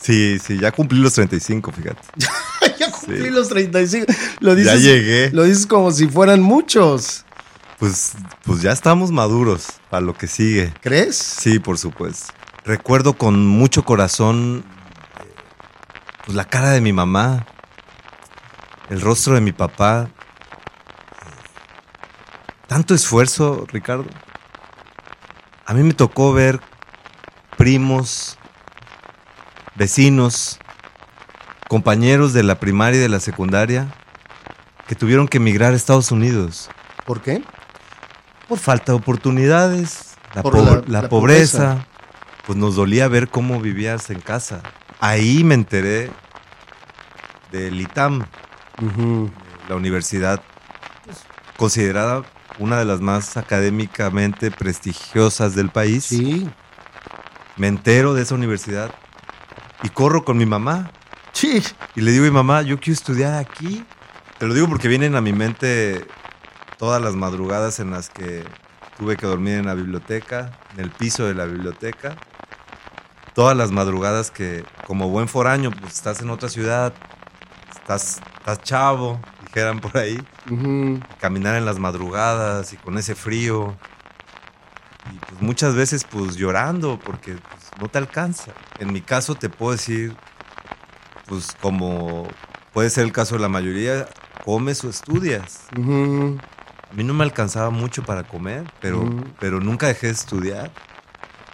[0.00, 2.00] Sí, sí, ya cumplí los 35, fíjate.
[2.78, 4.06] ya cumplí los 35.
[4.40, 5.30] Lo ya llegué.
[5.30, 7.24] Lo dices como si fueran muchos.
[7.78, 8.12] Pues,
[8.44, 10.72] pues ya estamos maduros para lo que sigue.
[10.80, 11.16] ¿Crees?
[11.16, 12.32] Sí, por supuesto.
[12.64, 14.64] Recuerdo con mucho corazón
[16.24, 17.46] pues la cara de mi mamá,
[18.88, 20.10] el rostro de mi papá.
[22.66, 24.06] Tanto esfuerzo, Ricardo.
[25.66, 26.60] A mí me tocó ver
[27.56, 28.38] primos,
[29.80, 30.58] vecinos,
[31.66, 33.88] compañeros de la primaria y de la secundaria
[34.86, 36.68] que tuvieron que emigrar a Estados Unidos.
[37.06, 37.42] ¿Por qué?
[38.46, 41.08] Por falta de oportunidades, la, pobreza.
[41.08, 41.86] pobreza.
[42.46, 44.60] Pues nos dolía ver cómo vivías en casa.
[45.00, 46.10] Ahí me enteré
[47.50, 48.26] del ITAM,
[49.66, 50.42] la universidad
[51.06, 51.24] pues,
[51.56, 52.22] considerada
[52.58, 56.04] una de las más académicamente prestigiosas del país.
[56.04, 56.46] Sí.
[57.56, 58.90] Me entero de esa universidad
[59.82, 60.90] y corro con mi mamá.
[61.32, 61.62] Sí.
[61.94, 63.84] Y le digo a mi mamá, yo quiero estudiar aquí.
[64.38, 66.06] Te lo digo porque vienen a mi mente
[66.78, 68.44] todas las madrugadas en las que
[68.98, 72.16] tuve que dormir en la biblioteca, en el piso de la biblioteca.
[73.34, 76.92] Todas las madrugadas que, como buen foraño, pues estás en otra ciudad,
[77.70, 80.18] estás, estás chavo, dijeran por ahí.
[81.20, 83.76] Caminar en las madrugadas y con ese frío.
[85.12, 88.52] Y pues muchas veces pues llorando porque pues, no te alcanza.
[88.80, 90.16] En mi caso te puedo decir,
[91.26, 92.26] pues como
[92.72, 94.08] puede ser el caso de la mayoría,
[94.44, 95.66] comes o estudias.
[96.90, 99.04] A mí no me alcanzaba mucho para comer, pero,
[99.38, 100.70] pero nunca dejé de estudiar.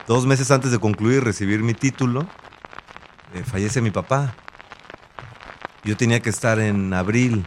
[0.06, 2.26] Dos meses antes de concluir y recibir mi título,
[3.34, 4.32] eh, fallece mi papá.
[5.84, 7.44] Yo tenía que estar en abril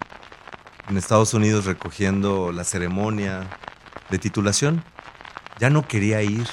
[0.90, 3.48] en Estados Unidos recogiendo la ceremonia
[4.10, 4.84] de titulación.
[5.60, 6.48] Ya no quería ir.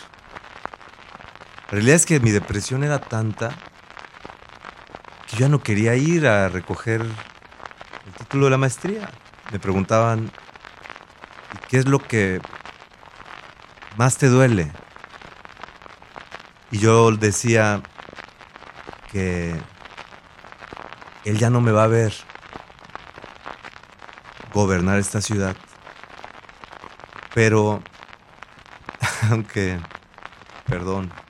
[1.67, 3.49] La realidad es que mi depresión era tanta
[5.27, 9.11] que yo ya no quería ir a recoger el título de la maestría.
[9.51, 10.31] Me preguntaban,
[11.69, 12.41] qué es lo que
[13.97, 14.71] más te duele?
[16.71, 17.83] Y yo decía
[19.11, 19.57] que
[21.25, 22.15] él ya no me va a ver
[24.53, 25.57] gobernar esta ciudad.
[27.35, 27.83] Pero,
[29.31, 29.81] aunque,
[30.65, 31.26] perdón.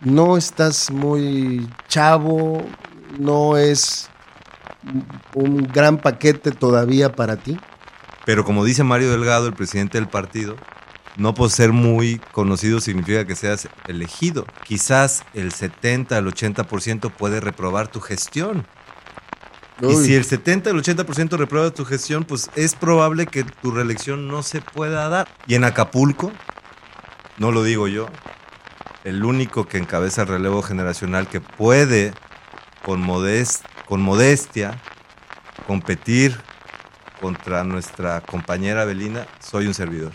[0.00, 2.64] No estás muy chavo,
[3.18, 4.08] no es
[5.34, 7.58] un gran paquete todavía para ti.
[8.24, 10.56] Pero como dice Mario Delgado, el presidente del partido,
[11.16, 14.46] no por ser muy conocido significa que seas elegido.
[14.64, 18.66] Quizás el 70 al 80% puede reprobar tu gestión.
[19.82, 24.28] Y si el 70 al 80% reprueba tu gestión, pues es probable que tu reelección
[24.28, 25.26] no se pueda dar.
[25.46, 26.32] Y en Acapulco,
[27.38, 28.06] no lo digo yo,
[29.04, 32.12] el único que encabeza el relevo generacional que puede
[32.84, 33.06] con,
[33.86, 34.80] con modestia
[35.66, 36.36] competir
[37.20, 40.12] contra nuestra compañera Belina, soy un servidor.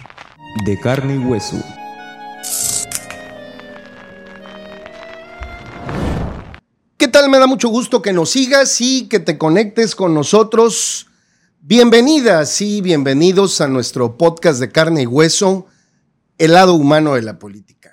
[0.66, 1.57] De carne y hueso.
[6.97, 7.29] ¿Qué tal?
[7.29, 11.07] Me da mucho gusto que nos sigas y que te conectes con nosotros.
[11.62, 15.67] Bienvenidas y bienvenidos a nuestro podcast de carne y hueso,
[16.38, 17.84] el lado humano de la política.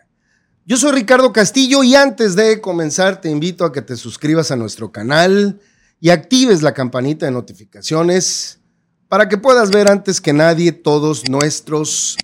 [0.65, 4.57] Yo soy Ricardo Castillo y antes de comenzar te invito a que te suscribas a
[4.57, 5.61] nuestro canal
[5.99, 8.61] y actives la campanita de notificaciones
[9.09, 12.17] para que puedas ver antes que nadie todos nuestros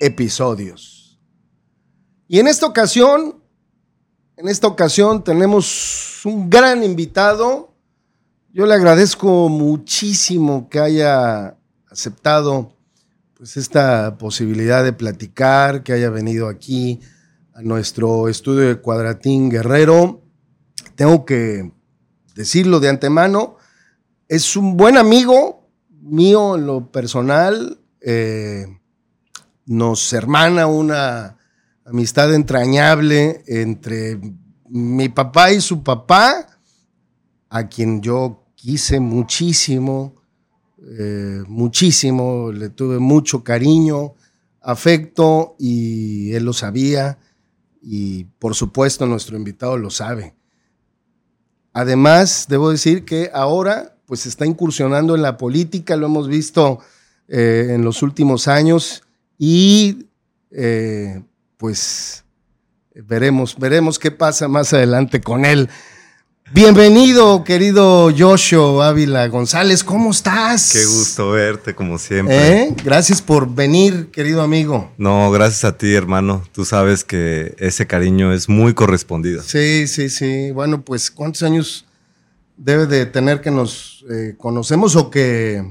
[0.00, 1.20] episodios.
[2.26, 3.42] Y en esta ocasión
[4.38, 7.74] en esta ocasión tenemos un gran invitado.
[8.50, 11.58] Yo le agradezco muchísimo que haya
[11.90, 12.72] aceptado
[13.36, 17.00] pues esta posibilidad de platicar, que haya venido aquí
[17.58, 20.22] a nuestro estudio de Cuadratín Guerrero.
[20.94, 21.72] Tengo que
[22.36, 23.56] decirlo de antemano,
[24.28, 27.80] es un buen amigo mío en lo personal.
[28.00, 28.64] Eh,
[29.66, 31.36] nos hermana una
[31.84, 34.20] amistad entrañable entre
[34.68, 36.60] mi papá y su papá,
[37.48, 40.14] a quien yo quise muchísimo,
[40.96, 44.14] eh, muchísimo, le tuve mucho cariño,
[44.60, 47.18] afecto y él lo sabía
[47.82, 50.34] y por supuesto nuestro invitado lo sabe.
[51.72, 56.80] Además, debo decir que ahora pues está incursionando en la política, lo hemos visto
[57.28, 59.02] eh, en los últimos años
[59.38, 60.06] y
[60.50, 61.22] eh,
[61.58, 62.24] pues
[62.94, 65.68] veremos, veremos qué pasa más adelante con él.
[66.50, 70.70] Bienvenido, querido Joshua Ávila González, ¿cómo estás?
[70.72, 72.62] Qué gusto verte, como siempre.
[72.62, 72.74] ¿Eh?
[72.82, 74.90] Gracias por venir, querido amigo.
[74.96, 76.42] No, gracias a ti, hermano.
[76.52, 79.42] Tú sabes que ese cariño es muy correspondido.
[79.42, 80.50] Sí, sí, sí.
[80.52, 81.84] Bueno, pues, ¿cuántos años
[82.56, 85.62] debe de tener que nos eh, conocemos o que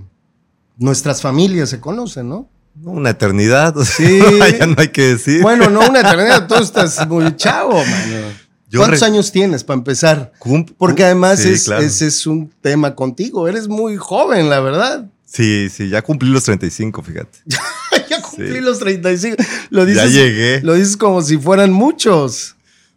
[0.78, 2.48] nuestras familias se conocen, no?
[2.84, 4.20] Una eternidad, o sea, Sí.
[4.60, 5.42] ya no hay que decir.
[5.42, 8.47] Bueno, no una eternidad, tú estás muy chavo, mano.
[8.70, 10.34] Yo ¿Cuántos años tienes para empezar?
[10.78, 11.84] Porque además Sí, es, claro.
[11.84, 13.48] ese es un tema contigo.
[13.48, 15.10] Eres muy joven, la verdad.
[15.26, 17.40] Sí, sí, ya cumplí los 35, fíjate.
[18.10, 18.62] ya cumplí Sí.
[18.62, 19.38] los 35.
[19.70, 20.62] Lo Ya dices, llegué.
[20.62, 22.56] Lo dices como si fueran muchos.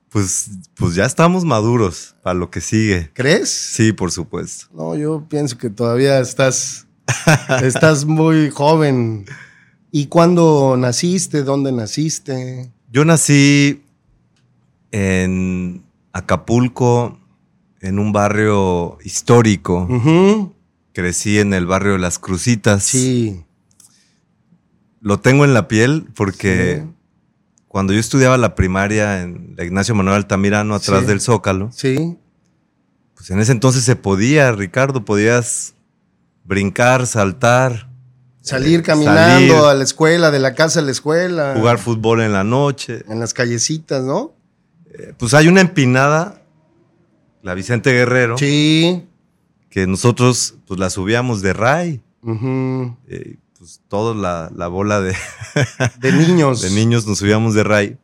[0.09, 3.11] Pues, pues ya estamos maduros para lo que sigue.
[3.15, 3.49] ¿Crees?
[3.51, 4.67] Sí, por supuesto.
[4.75, 6.87] No, yo pienso que todavía estás,
[7.63, 9.25] estás muy joven.
[9.93, 11.45] ¿Y cuándo naciste?
[11.45, 12.73] ¿Dónde naciste?
[12.93, 13.83] Yo nací
[14.93, 15.83] en
[16.13, 17.19] Acapulco,
[17.81, 19.89] en un barrio histórico.
[20.93, 22.83] Crecí en el barrio de Las Crucitas.
[22.85, 23.45] Sí.
[25.01, 26.91] Lo tengo en la piel porque Sí.
[27.69, 31.07] cuando yo estudiaba la primaria en la Ignacio Manuel Altamirano, atrás Sí.
[31.07, 32.19] del Zócalo, Sí.
[33.15, 35.75] pues en ese entonces se podía, Ricardo, podías
[36.45, 37.89] brincar, saltar,
[38.43, 39.53] Salir Eh, caminando salir.
[39.53, 41.53] a la escuela, de la casa a la escuela.
[41.57, 43.05] jugar fútbol en la noche.
[43.07, 44.33] En las callecitas, ¿no?
[44.93, 46.43] Eh, Pues hay una empinada,
[47.43, 49.07] la Vicente Guerrero, Sí.
[49.71, 52.03] que nosotros pues la subíamos de ray.
[53.09, 55.15] Eh, pues toda la, la bola de,
[56.01, 56.61] De niños.
[56.63, 57.99] de niños nos subíamos de ray.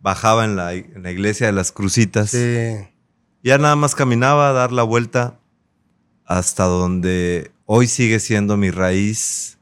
[0.00, 2.30] Bajaba en la, en la iglesia de las Crucitas.
[2.30, 2.74] Sí.
[3.42, 5.40] Ya nada más caminaba a dar la vuelta
[6.24, 9.58] hasta donde hoy sigue siendo mi raíz,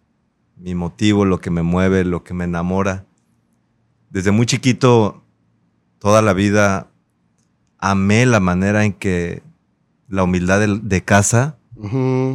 [0.57, 3.07] mi motivo, lo que me mueve, lo que me enamora.
[4.11, 5.24] Desde muy chiquito,
[6.05, 6.89] toda la vida,
[7.79, 9.43] amé la manera en que
[10.11, 11.57] la humildad de, de casa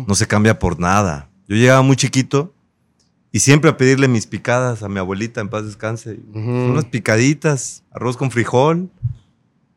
[0.07, 1.29] no se cambia por nada.
[1.47, 2.51] Yo llegaba muy chiquito
[3.31, 6.19] y siempre a pedirle mis picadas a mi abuelita, en paz descanse.
[6.33, 8.89] Unas picaditas, arroz con frijol,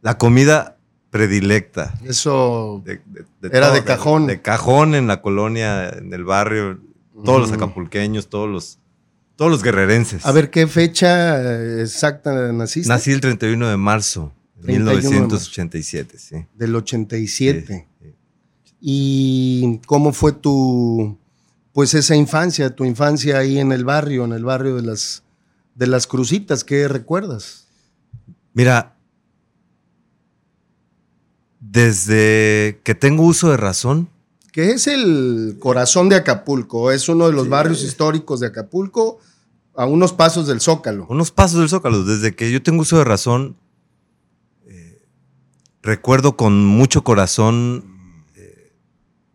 [0.01, 0.79] la comida
[1.11, 1.93] predilecta.
[2.03, 2.81] Eso.
[2.87, 4.27] De- de- de Era todo, de cajón.
[4.27, 6.81] De, cajón en la colonia, en el barrio,
[7.27, 8.79] todos los acapulqueños, todos los,
[9.43, 10.25] todos los guerrerenses.
[10.25, 12.89] A ver, ¿qué fecha eh, exacta naciste?
[12.89, 15.11] Nací el 31 de marzo de 31 de marzo.
[15.11, 16.47] 1987, sí.
[16.55, 17.67] Del 87.
[17.67, 18.15] Sí, sí.
[18.81, 21.19] ¿Y cómo fue tu,
[21.73, 25.25] pues esa infancia, tu infancia ahí en el barrio, en el barrio de las,
[25.75, 26.63] de las Crucitas?
[26.63, 27.67] ¿Qué recuerdas?
[28.55, 28.95] Mira,
[31.59, 34.09] desde que tengo uso de razón,
[34.53, 39.19] Que es el corazón de Acapulco, es uno de los barrios históricos de Acapulco,
[39.75, 41.07] a unos pasos del Zócalo.
[41.09, 43.57] unos pasos del Zócalo, desde que yo tengo uso de razón,
[44.67, 45.03] eh,
[45.83, 48.73] recuerdo con mucho corazón eh,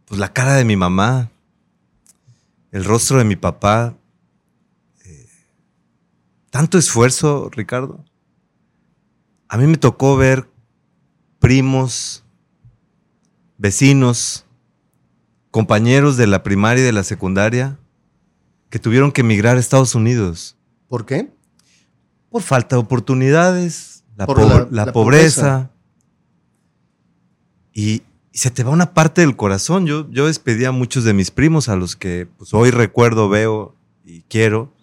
[0.06, 1.32] pues la cara de mi mamá,
[2.72, 3.96] el rostro de mi papá.
[5.06, 5.28] eh,
[6.50, 8.04] tanto esfuerzo, Ricardo.
[9.50, 10.50] A mí me tocó ver
[11.40, 12.24] primos,
[13.58, 14.46] vecinos,
[15.52, 17.80] compañeros de la primaria y de la secundaria
[18.70, 21.32] que tuvieron que emigrar a Estados Unidos ¿Por qué?
[22.30, 25.72] por falta de oportunidades, la, Por po- la- la la pobreza.
[27.74, 29.86] Y, y se te va una parte del corazón.
[29.86, 33.76] Yo, yo despedí a muchos de mis primos a los que pues, hoy recuerdo, veo
[34.04, 34.74] y quiero,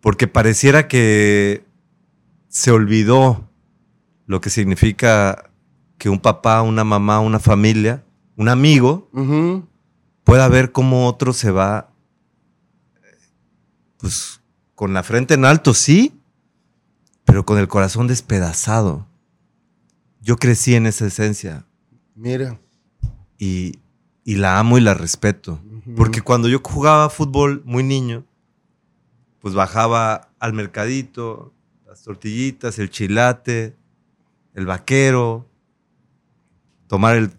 [0.00, 1.64] porque pareciera que
[2.48, 3.48] se olvidó
[4.26, 5.50] lo que significa
[5.98, 8.04] que un papá, una mamá, una familia,
[8.36, 9.08] un amigo
[10.24, 11.90] pueda ver cómo otro se va,
[14.04, 14.42] pues,
[14.74, 16.20] con la frente en alto, sí,
[17.24, 19.08] pero con el corazón despedazado.
[20.20, 21.64] Yo crecí en esa esencia
[22.14, 22.60] Mira.
[23.38, 23.78] y,
[24.22, 25.58] y la amo y la respeto.
[25.96, 28.26] Porque cuando yo jugaba fútbol muy niño,
[29.40, 31.54] pues bajaba al mercadito,
[31.86, 33.74] las tortillitas, el chilate,
[34.52, 35.48] el vaquero,
[36.88, 37.30] tomar el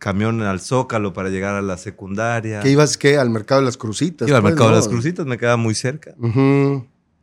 [0.00, 2.58] camión al Zócalo para llegar a la secundaria.
[2.60, 3.18] ¿Qué ibas qué?
[3.18, 4.26] Al mercado de las Crucitas.
[4.26, 6.14] Iba al pues, mercado de las Crucitas, me quedaba muy cerca.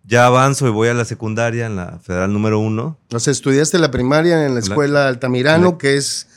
[0.05, 2.97] Ya avanzo y voy a la secundaria en la Federal número uno.
[3.11, 6.27] O sea, estudiaste la primaria en la escuela Altamirano, la- que es,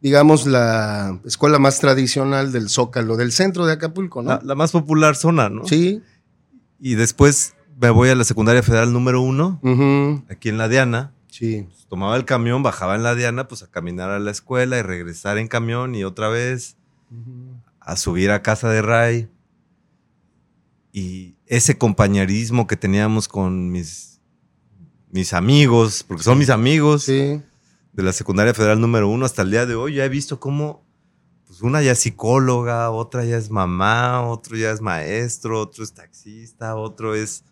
[0.00, 4.30] digamos, la escuela más tradicional del Zócalo, del centro de Acapulco, ¿no?
[4.30, 5.64] La, la más popular zona, ¿no?
[5.66, 6.02] Sí.
[6.80, 9.60] Y después me voy a la secundaria federal número uno,
[10.28, 11.12] aquí en la Diana.
[11.30, 11.62] Sí.
[11.68, 14.82] Pues, tomaba el camión, bajaba en la Diana, pues a caminar a la escuela y
[14.82, 16.76] regresar en camión y otra vez
[17.80, 19.28] a subir a casa de Ray.
[20.92, 24.20] Y ese compañerismo que teníamos con mis,
[25.10, 27.40] mis amigos, porque son mis amigos, Sí.
[27.92, 30.84] de la secundaria federal número uno hasta el día de hoy, ya he visto cómo
[31.46, 35.92] pues una ya es psicóloga, otra ya es mamá, otro ya es maestro, otro es
[35.92, 37.44] taxista, otro es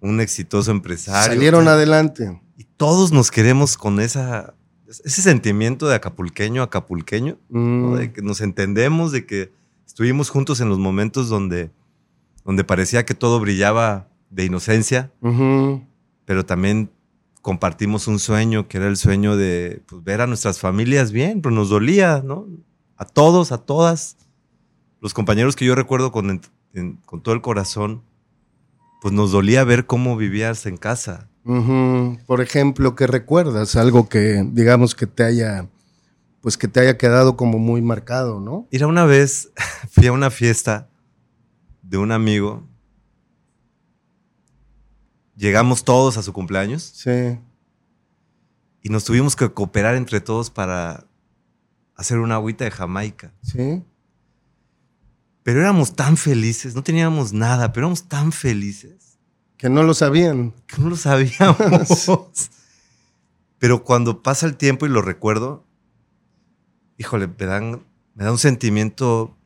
[0.00, 1.32] un exitoso empresario.
[1.32, 2.40] Salieron adelante.
[2.76, 4.54] Todos nos queremos con esa,
[4.86, 7.60] ese sentimiento de acapulqueño, acapulqueño, ¿no?
[7.60, 9.52] Mm, de que nos entendemos, de que
[9.86, 11.70] estuvimos juntos en los momentos donde,
[12.44, 15.12] donde parecía que todo brillaba de inocencia,
[16.24, 16.90] pero también
[17.40, 21.54] compartimos un sueño, que era el sueño de pues, ver a nuestras familias bien, pero
[21.54, 22.46] nos dolía, ¿no?
[22.96, 24.16] A todos, a todas.
[25.00, 26.40] Los compañeros que yo recuerdo con,
[26.74, 28.02] en- con todo el corazón,
[29.00, 31.28] pues nos dolía ver cómo vivías en casa.
[32.26, 33.76] Por ejemplo, ¿qué recuerdas?
[33.76, 35.68] Algo que, digamos, que te haya,
[36.40, 38.66] pues que te haya quedado como muy marcado, ¿no?
[38.72, 39.52] Mira, una vez
[39.92, 40.88] fui a una fiesta
[41.82, 42.66] de un amigo.
[45.36, 47.38] Llegamos todos a su cumpleaños Sí.
[48.82, 51.06] y nos tuvimos que cooperar entre todos para
[51.94, 53.32] hacer una agüita de Jamaica.
[53.42, 53.84] Sí.
[55.44, 59.05] Pero éramos tan felices, no teníamos nada, pero éramos tan felices
[59.56, 60.52] Que no lo sabían.
[60.66, 62.06] que no lo sabíamos.
[63.58, 65.64] pero cuando pasa el tiempo y lo recuerdo,
[66.98, 67.82] híjole, me, dan,
[68.14, 69.36] me da un sentimiento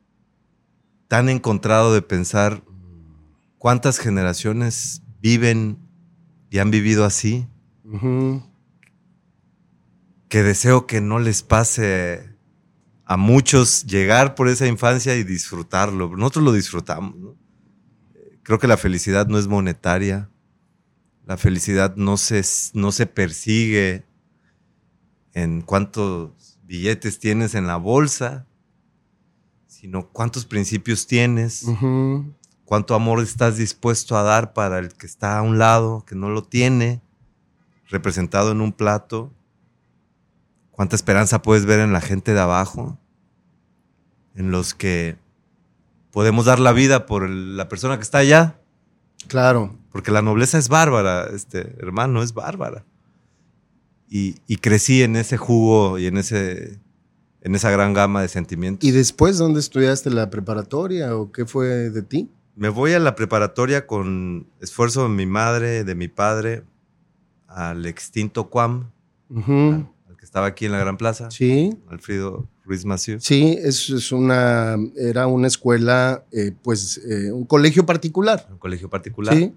[1.09, 2.63] tan encontrado de pensar
[3.59, 5.79] cuántas generaciones viven
[6.51, 7.47] y han vivido así,
[10.29, 12.37] que deseo que no les pase
[13.05, 16.17] a muchos llegar por esa infancia y disfrutarlo.
[16.17, 17.17] Nosotros lo disfrutamos.
[17.17, 17.40] ¿no?
[18.43, 20.31] Creo que la felicidad no es monetaria.
[21.27, 22.43] La felicidad no se,
[22.75, 24.05] no se persigue
[25.33, 28.47] en cuántos billetes tienes en la bolsa,
[29.67, 31.67] sino cuántos principios tienes,
[32.65, 36.31] cuánto amor estás dispuesto a dar para el que está a un lado, que no
[36.31, 37.01] lo tiene,
[37.89, 39.33] representado en un plato.
[40.71, 42.99] Cuánta esperanza puedes ver en la gente de abajo,
[44.35, 45.19] en los que
[46.13, 48.59] podemos dar la vida por el- la persona que está allá,
[49.29, 49.77] Claro.
[49.93, 52.85] porque la nobleza es bárbara, este hermano, es bárbara.
[54.09, 56.81] Y, y crecí en ese jugo y en, ese,
[57.43, 58.89] en esa gran gama de sentimientos.
[58.89, 62.29] ¿Y después dónde estudiaste la preparatoria o qué fue de ti?
[62.57, 66.65] Me voy a la preparatoria con esfuerzo de mi madre, de mi padre,
[67.47, 68.91] al extinto Cuam,
[69.29, 69.89] Ujú.
[70.09, 71.79] al que estaba aquí en la Gran Plaza, Sí.
[71.89, 73.19] Alfredo Ruiz Massieu.
[73.21, 78.47] Sí, es, es una, era una escuela, eh, pues, eh, un colegio particular.
[78.51, 79.35] un colegio particular.
[79.35, 79.53] Sí.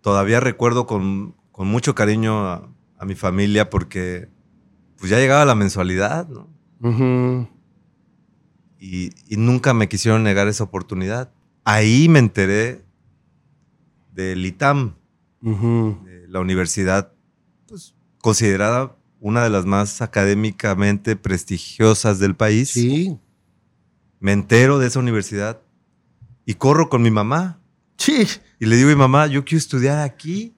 [0.00, 2.68] Todavía recuerdo con, con mucho cariño a,
[2.98, 4.28] a mi familia porque
[4.98, 6.48] pues ya llegaba la mensualidad, ¿no?
[8.80, 11.30] Y, y nunca me quisieron negar esa oportunidad.
[11.64, 12.84] Ahí me enteré
[14.12, 14.94] del ITAM,
[15.40, 17.12] de la universidad
[17.68, 22.70] pues, considerada una de las más académicamente prestigiosas del país.
[22.70, 23.18] Sí.
[24.20, 25.60] Me entero de esa universidad
[26.44, 27.60] y corro con mi mamá.
[27.96, 28.26] Sí.
[28.60, 30.54] Y le digo a mi mamá, yo quiero estudiar aquí.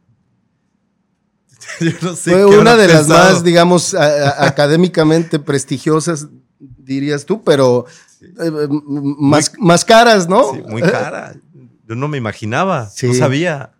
[1.80, 3.94] yo no sé Fue qué una de las más, digamos,
[4.38, 7.86] académicamente prestigiosas, dirías tú, pero
[8.22, 8.82] eh, m-
[9.18, 10.52] más, más caras, ¿no?
[10.54, 11.34] Sí, muy cara.
[11.86, 13.08] Yo no me imaginaba, Sí.
[13.08, 13.72] no sabía.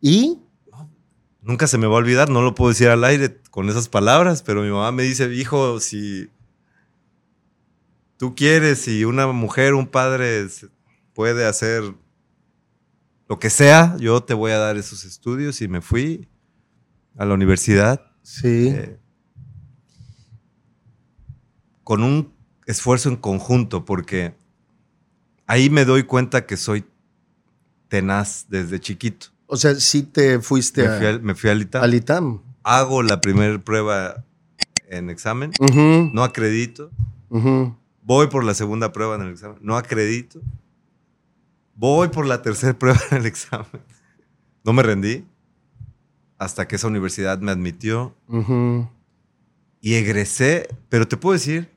[0.00, 0.38] Y
[1.48, 4.42] Nunca se me va a olvidar, no lo puedo decir al aire con esas palabras,
[4.42, 6.28] pero mi mamá me dice, hijo, si
[8.18, 10.46] tú quieres, si una mujer, un padre
[11.14, 11.94] puede hacer
[13.30, 16.28] lo que sea, yo te voy a dar esos estudios y me fui
[17.16, 18.12] a la universidad.
[18.22, 18.68] sí.
[18.68, 18.98] eh,
[21.82, 22.34] con un
[22.66, 24.36] esfuerzo en conjunto, porque
[25.46, 26.84] ahí me doy cuenta que soy
[27.88, 29.37] tenaz desde chiquito.
[29.48, 31.82] O sea, sí te fuiste Me fui, a, al, me fui al ITAM.
[31.82, 32.40] al ITAM.
[32.62, 34.24] Hago la primera prueba
[34.88, 35.50] en examen,
[36.12, 36.90] no acredito.
[38.02, 40.40] Voy por la segunda prueba en el examen, no acredito.
[41.74, 43.66] Voy por la tercera prueba en el examen.
[44.64, 45.24] No me rendí
[46.38, 48.14] hasta que esa universidad me admitió
[49.80, 51.70] y egresé, pero te puedo decir,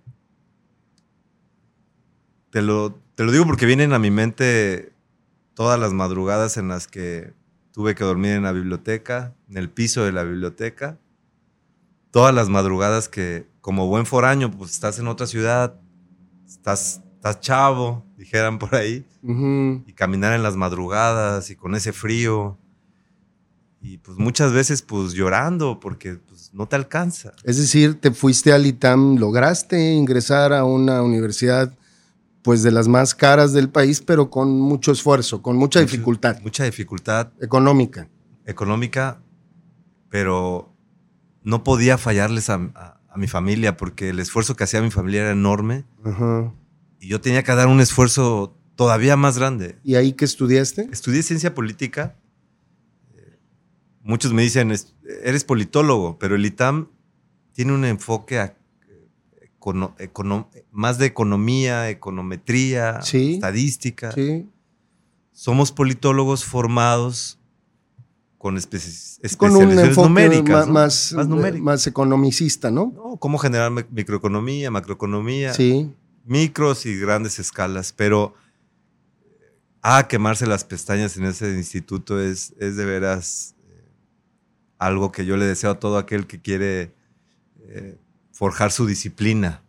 [2.52, 4.92] te lo, te lo digo porque vienen a mi mente
[5.54, 7.34] todas las madrugadas en las que
[7.72, 10.98] tuve que dormir en la biblioteca, en el piso de la biblioteca,
[12.12, 15.80] todas las madrugadas que como buen foráneo, pues estás en otra ciudad,
[16.48, 22.58] estás, estás chavo, dijeran por ahí, y caminar en las madrugadas y con ese frío.
[23.84, 27.34] Y pues muchas veces pues llorando porque pues no te alcanza.
[27.44, 31.76] Es decir, te fuiste al ITAM, lograste ingresar a una universidad
[32.44, 36.64] pues de las más caras del país, pero con mucho esfuerzo, con mucha dificultad Mucha
[36.64, 38.08] dificultad económica.
[38.46, 39.22] económica,
[40.10, 40.74] pero
[41.44, 45.22] no podía fallarles a, a- a mi familia porque el esfuerzo que hacía mi familia
[45.24, 46.54] era enorme Ajá.
[47.00, 49.78] y yo tenía que dar un esfuerzo todavía más grande.
[49.84, 50.88] ¿Y ahí qué estudiaste?
[50.92, 52.16] Estudié ciencia política.
[53.14, 53.38] Eh,
[54.02, 56.88] Muchos me dicen, "Es- eres politólogo, pero el ITAM
[57.54, 58.56] tiene un enfoque a-
[59.62, 63.36] econo- econo- más de economía, econometría, Sí.
[63.36, 64.12] estadística.
[64.12, 64.50] Sí.
[65.32, 67.38] Somos politólogos formados
[68.38, 68.80] con espe-
[69.38, 70.48] Con un especializaciones numéricas.
[70.48, 70.74] ma- ¿no?
[70.74, 71.64] más, Más numérico.
[71.64, 72.92] más economicista, ¿no?
[72.96, 73.18] ¿no?
[73.18, 75.92] Cómo generar mi- microeconomía, macroeconomía, Sí.
[76.26, 78.34] micros y grandes escalas, pero
[79.84, 83.84] a quemarse las pestañas en ese instituto es, es de veras eh,
[84.80, 86.94] algo que yo le deseo a todo aquel que quiere
[87.68, 87.98] eh,
[88.32, 89.62] forjar su disciplina.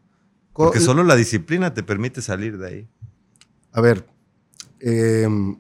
[0.54, 2.88] Porque solo la disciplina te permite salir de ahí.
[3.72, 4.06] A ver,
[4.80, 5.56] em,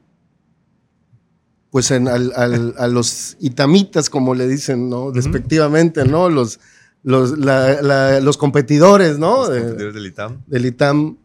[1.70, 5.10] pues en, al- al- a los itamitas, como le dicen, ¿no?
[5.10, 6.28] Despectivamente, ¿no?
[6.28, 6.60] Los,
[7.02, 9.48] los, la- la- los competidores, ¿no?
[9.48, 10.42] Los competidores del ITAM.
[10.46, 11.16] del ITAM,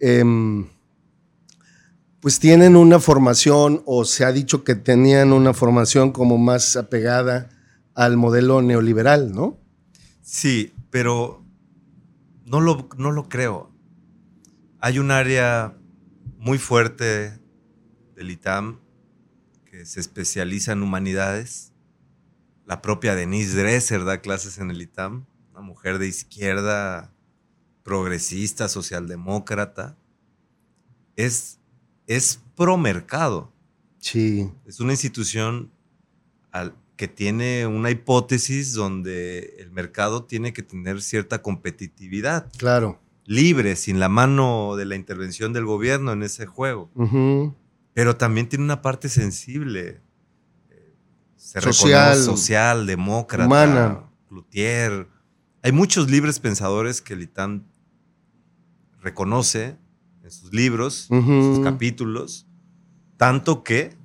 [0.00, 0.66] em,
[2.20, 7.50] pues tienen una formación, o se ha dicho que tenían una formación como más apegada
[7.94, 9.58] al modelo neoliberal, ¿no?
[10.22, 11.44] Sí, pero
[12.44, 13.70] no lo, no lo creo.
[14.80, 15.76] Hay un área
[16.38, 17.38] muy fuerte
[18.14, 18.78] del ITAM
[19.64, 21.72] que se especializa en humanidades.
[22.66, 27.12] La propia Denise Dresser da clases en el ITAM, una mujer de izquierda,
[27.82, 29.96] progresista, socialdemócrata.
[31.16, 31.58] Es,
[32.06, 33.52] es pro mercado.
[33.98, 34.50] Sí.
[34.66, 35.70] Es una institución
[36.52, 43.00] al- que tiene una hipótesis donde el mercado tiene que tener cierta competitividad, Claro.
[43.24, 46.90] libre, sin la mano de la intervención del gobierno en ese juego.
[47.94, 50.02] Pero también tiene una parte sensible.
[50.68, 50.94] eh,
[51.36, 52.18] Se Social.
[52.22, 54.04] social, demócrata, Humana.
[54.28, 55.08] Cloutier.
[55.62, 57.64] Hay muchos libres pensadores que el ITAM
[59.00, 59.78] reconoce
[60.22, 62.46] en sus libros, en sus capítulos,
[63.16, 63.96] tanto que,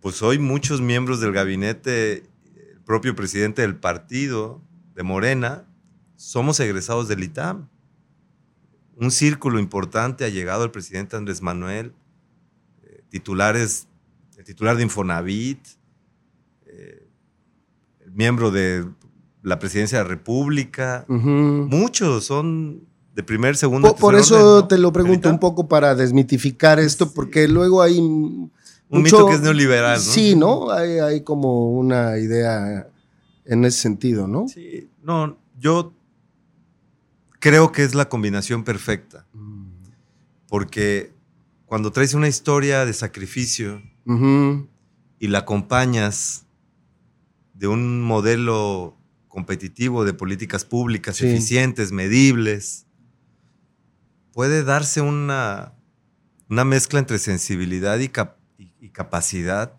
[0.00, 2.24] pues hoy muchos miembros del gabinete,
[2.72, 4.62] el propio presidente del partido
[4.94, 5.64] de Morena,
[6.16, 7.68] somos egresados del ITAM.
[8.96, 11.92] Un círculo importante ha llegado el presidente Andrés Manuel,
[12.82, 13.86] eh, titulares,
[14.36, 15.60] el titular de Infonavit,
[16.66, 17.06] eh,
[18.04, 18.84] el miembro de
[19.42, 22.82] la presidencia de la República, muchos son
[23.14, 24.68] de primer, segundo, Po- Por, tercer eso orden, ¿no?
[24.68, 27.12] te lo pregunto un poco para desmitificar esto, Sí.
[27.14, 28.00] porque luego hay
[28.90, 30.02] Un mucho- mito que es neoliberal, ¿no?
[30.12, 30.70] Sí, ¿no?
[30.70, 32.88] Hay, hay como una idea
[33.44, 34.48] en ese sentido, ¿no?
[34.48, 35.92] Sí, no, yo
[37.38, 39.26] creo que es la combinación perfecta,
[40.48, 41.12] porque
[41.66, 43.82] cuando traes una historia de sacrificio
[45.18, 46.46] y la acompañas
[47.54, 48.96] de un modelo
[49.28, 51.26] competitivo de políticas públicas Sí.
[51.26, 52.86] eficientes, medibles,
[54.32, 55.74] puede darse una,
[56.48, 58.37] una mezcla entre sensibilidad y, cap-
[58.80, 59.74] y- capacidad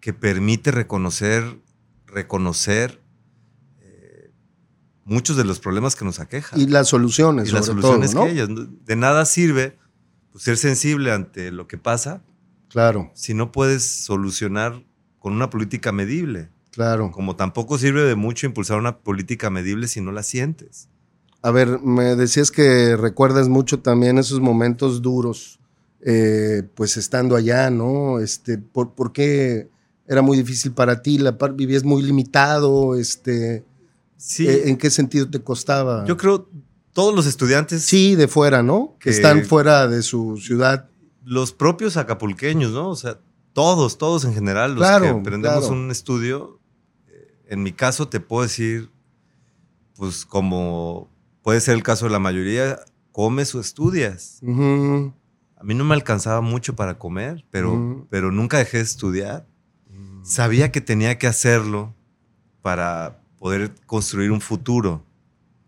[0.00, 1.60] que permite reconocer,
[2.06, 3.00] reconocer
[3.80, 4.30] eh,
[5.04, 6.60] muchos de los problemas que nos aquejan.
[6.60, 8.26] Y las soluciones, Y las soluciones todo, ¿no?
[8.26, 8.48] que ellas.
[8.84, 9.78] De nada sirve
[10.32, 12.22] pues, ser sensible ante lo que pasa
[12.68, 14.84] Claro, si no puedes solucionar
[15.18, 16.50] con una política medible.
[16.72, 17.10] claro.
[17.12, 20.88] Como tampoco sirve de mucho impulsar una política medible si no la sientes.
[21.40, 25.60] A ver, me decías que recuerdas mucho también esos momentos duros,
[26.06, 28.20] eh, pues estando allá, ¿no?
[28.20, 29.68] Este, ¿por, por qué
[30.06, 31.16] era muy difícil para ti?
[31.18, 33.64] La par- vivías muy limitado, este,
[34.16, 36.04] Sí, eh, ¿en qué sentido te costaba?
[36.06, 36.48] yo creo
[36.92, 38.96] todos los estudiantes, Sí, de fuera, ¿no?
[39.00, 40.88] Que están fuera de su ciudad.
[41.24, 42.90] los propios acapulqueños, ¿no?
[42.90, 43.18] O sea,
[43.54, 45.74] todos, todos en general, los Claro, que emprendemos claro.
[45.74, 46.60] un estudio,
[47.08, 48.90] eh, en mi caso te puedo decir,
[49.96, 51.08] pues como
[51.42, 52.78] puede ser el caso de la mayoría,
[53.12, 54.38] comes o estudias.
[54.42, 55.12] Ujú.
[55.64, 58.06] A mí no me alcanzaba mucho para comer, pero, Ujú.
[58.10, 59.46] pero nunca dejé de estudiar.
[60.22, 61.94] Sabía que tenía que hacerlo
[62.60, 65.06] para poder construir un futuro,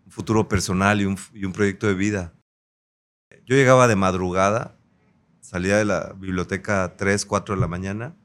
[0.05, 2.35] un futuro personal y un, y un proyecto de vida.
[3.47, 4.77] Yo llegaba de madrugada,
[5.41, 8.15] salía de la biblioteca 3, 4 de la mañana,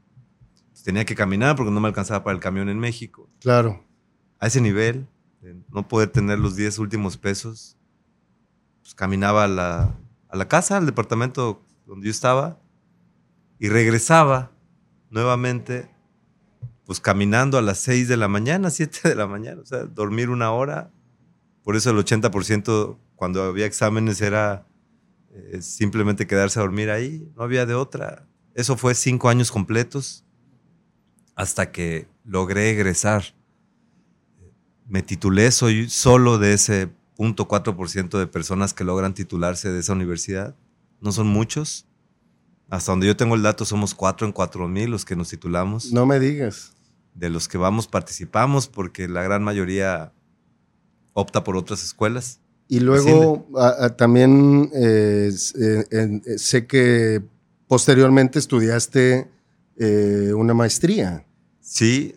[0.84, 3.30] tenía que caminar porque no me alcanzaba para el camión en México.
[3.40, 3.82] Claro.
[4.38, 5.08] A ese nivel,
[5.40, 7.78] de no poder tener los 10 últimos pesos,
[8.82, 9.94] pues caminaba a la,
[10.32, 12.58] a la casa, al departamento donde yo estaba,
[13.58, 14.50] y regresaba
[15.10, 15.90] nuevamente,
[16.86, 20.30] pues caminando a las 6 de la mañana, 7 de la mañana, o sea, dormir
[20.30, 20.90] una hora.
[21.62, 24.66] Por eso el 80% cuando había exámenes era
[25.34, 28.26] eh, simplemente quedarse a dormir ahí, no había de otra.
[28.54, 30.24] Eso fue cinco años completos
[31.34, 33.22] hasta que logré egresar.
[34.88, 36.90] Me titulé, soy solo de ese
[37.22, 40.54] 0.4% de personas que logran titularse de esa universidad.
[41.00, 41.86] No son muchos.
[42.70, 45.92] Hasta donde yo tengo el dato, somos cuatro en cuatro mil los que nos titulamos.
[45.92, 46.72] No me digas.
[47.14, 50.12] De los que vamos, participamos, porque la gran mayoría
[51.12, 52.40] opta por otras escuelas.
[52.68, 55.30] Y luego a- a- también eh,
[55.60, 57.22] eh, eh, sé que
[57.68, 59.30] posteriormente estudiaste
[60.34, 61.26] una maestría.
[61.60, 62.14] Sí,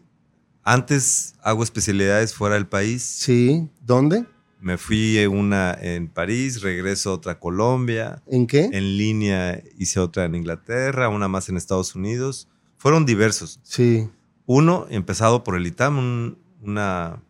[0.64, 3.02] antes hago especialidades fuera del país.
[3.02, 3.68] Sí.
[3.82, 4.26] ¿Dónde?
[4.66, 8.24] Me fui una en París, regreso otra a Colombia.
[8.26, 8.64] ¿En qué?
[8.74, 12.48] En línea hice otra en Inglaterra, una más en Estados Unidos.
[12.80, 13.60] Fueron diversos.
[13.62, 14.10] Sí.
[14.48, 17.22] Uno, empezado por el ITAM, un- una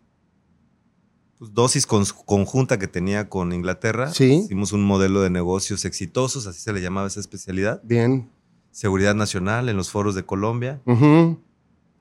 [1.37, 4.13] pues, dosis conjunta que tenía con Inglaterra.
[4.13, 4.43] Sí.
[4.45, 7.81] Hicimos un modelo de negocios exitosos, así se le llamaba esa especialidad.
[7.83, 8.29] Bien.
[8.71, 11.37] Seguridad nacional en los foros de Colombia, Ujú.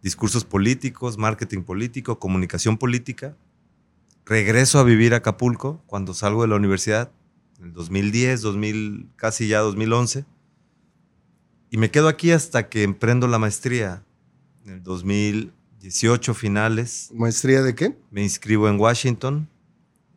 [0.00, 3.36] discursos políticos, marketing político, comunicación política.
[4.26, 7.10] Regreso a vivir a Acapulco cuando salgo de la universidad,
[7.58, 10.24] en el 2010, 2000, casi ya 2011.
[11.70, 14.02] Y me quedo aquí hasta que emprendo la maestría.
[14.64, 17.98] En el 2018 finales ¿Maestría de qué?
[18.10, 19.46] me inscribo en Washington,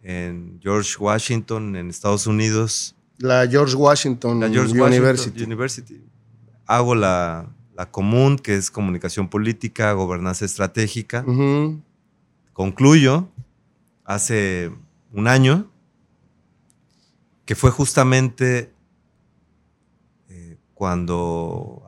[0.04, 2.96] en George Washington, en Estados Unidos.
[3.18, 5.02] La George Washington, La George University.
[5.02, 6.02] Washington University.
[6.66, 11.26] Hago la, la común, que es comunicación política, gobernanza estratégica.
[12.54, 13.30] Concluyo
[14.08, 14.72] hace
[15.12, 15.70] un año,
[17.46, 18.74] que fue justamente
[20.30, 21.84] eh, cuando,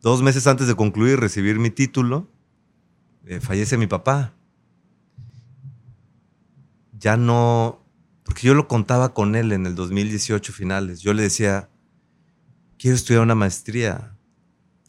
[0.00, 2.28] dos meses antes de concluir, recibir mi título,
[3.26, 4.34] eh, fallece mi papá.
[6.98, 7.84] Ya no,
[8.24, 11.00] porque yo lo contaba con él en el 2018 finales.
[11.00, 11.68] Yo le decía,
[12.78, 14.16] quiero estudiar una maestría,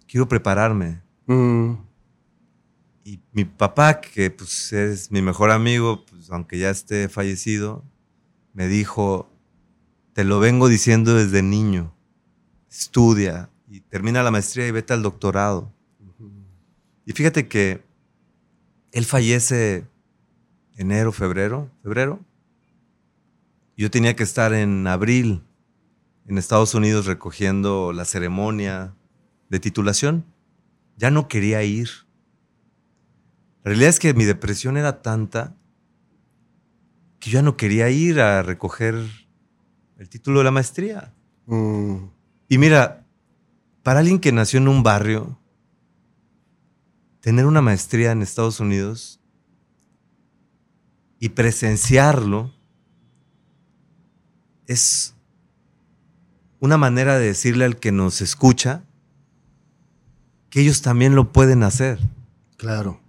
[0.05, 1.01] quiero prepararme.
[1.25, 1.73] Mm.
[3.03, 7.83] Y mi papá, que pues es mi mejor amigo, pues aunque ya esté fallecido,
[8.53, 9.29] me dijo,
[10.13, 11.93] te lo vengo diciendo desde niño,
[12.69, 15.73] estudia y termina la maestría y vete al doctorado.
[17.05, 17.83] Y fíjate que
[18.91, 19.87] él fallece
[20.75, 22.23] enero, febrero, febrero.
[23.75, 25.43] Yo tenía que estar en abril
[26.27, 28.95] en Estados Unidos recogiendo la ceremonia
[29.49, 30.25] de titulación.
[30.95, 31.89] Ya no quería ir.
[33.63, 35.55] La realidad es que mi depresión era tanta
[37.19, 38.95] que yo ya no quería ir a recoger
[39.97, 41.13] el título de la maestría.
[41.45, 41.95] Mm.
[42.49, 43.05] Y mira,
[43.81, 45.39] para alguien que nació en un barrio,
[47.21, 49.21] tener una maestría en Estados Unidos
[51.19, 52.53] y presenciarlo
[54.67, 55.15] es
[56.59, 58.83] una manera de decirle al que nos escucha
[60.49, 61.99] que ellos también lo pueden hacer.
[62.57, 63.02] Claro.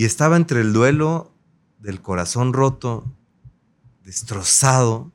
[0.00, 1.30] Y estaba entre el duelo
[1.78, 3.04] del corazón roto,
[4.02, 5.12] destrozado,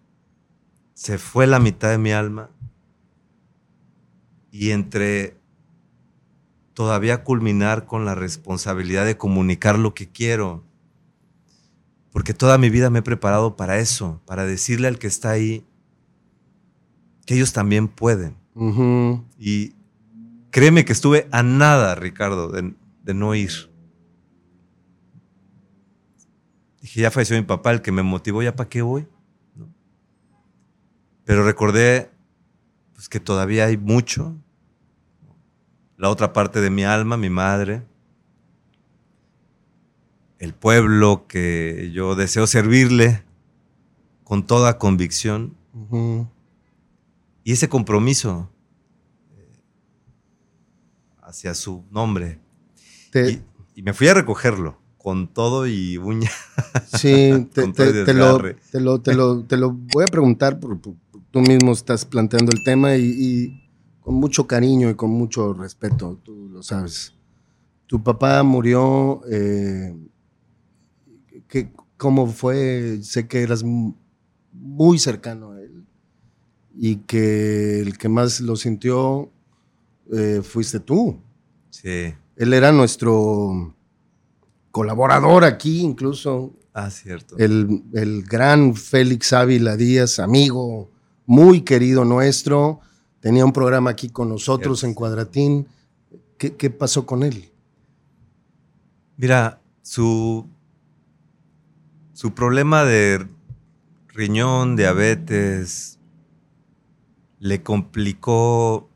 [0.93, 2.51] se fue la mitad de mi alma,
[4.51, 5.39] y entre
[6.75, 10.63] todavía culminar con la responsabilidad de comunicar lo que quiero,
[12.11, 15.65] porque toda mi vida me he preparado para eso, para decirle al que está ahí
[17.25, 18.37] que ellos también pueden.
[19.39, 19.73] Y
[20.51, 23.73] créeme que estuve a nada, Ricardo, de, de no ir.
[26.85, 29.07] Dije, ya falleció mi papá, el que me motivó, ¿ya para qué voy?
[29.55, 29.67] ¿No?
[31.23, 32.11] Pero recordé
[32.93, 34.35] pues, que todavía hay mucho.
[35.97, 37.81] La otra parte de mi alma, mi madre.
[40.37, 43.23] El pueblo que yo deseo servirle
[44.23, 45.57] con toda convicción.
[47.43, 48.51] Y ese compromiso
[49.35, 49.59] eh,
[51.23, 52.39] hacia su nombre.
[53.11, 53.43] Te- Y,
[53.73, 56.31] y me fui a recogerlo con todo y uña.
[56.87, 58.37] Sí, te, te- te lo,
[58.71, 60.95] te, lo, te, lo, te lo voy a preguntar, porque
[61.29, 63.69] tú mismo estás planteando el tema y, y
[64.01, 67.13] con mucho cariño y con mucho respeto, tú lo sabes.
[67.85, 69.95] Tu papá murió, eh,
[71.47, 72.97] ¿qué- ¿cómo fue?
[73.03, 73.93] Sé que eras mu-
[74.51, 75.85] muy cercano a él
[76.75, 79.31] y que el que más lo sintió
[80.11, 81.19] eh, fuiste tú.
[81.69, 82.11] Sí.
[82.37, 83.74] Él era nuestro
[84.75, 87.37] colaborador aquí, incluso Ah, cierto.
[87.37, 90.91] el, el gran Félix Ávila Díaz, amigo
[91.25, 92.81] muy querido nuestro,
[93.21, 94.87] tenía un programa aquí con nosotros Cierto.
[94.91, 95.67] en Cuadratín.
[96.37, 97.53] ¿Qué, qué pasó con él?
[99.15, 100.45] Mira, su,
[102.11, 103.25] su problema de
[104.09, 105.99] riñón, diabetes,
[107.39, 108.89] le complicó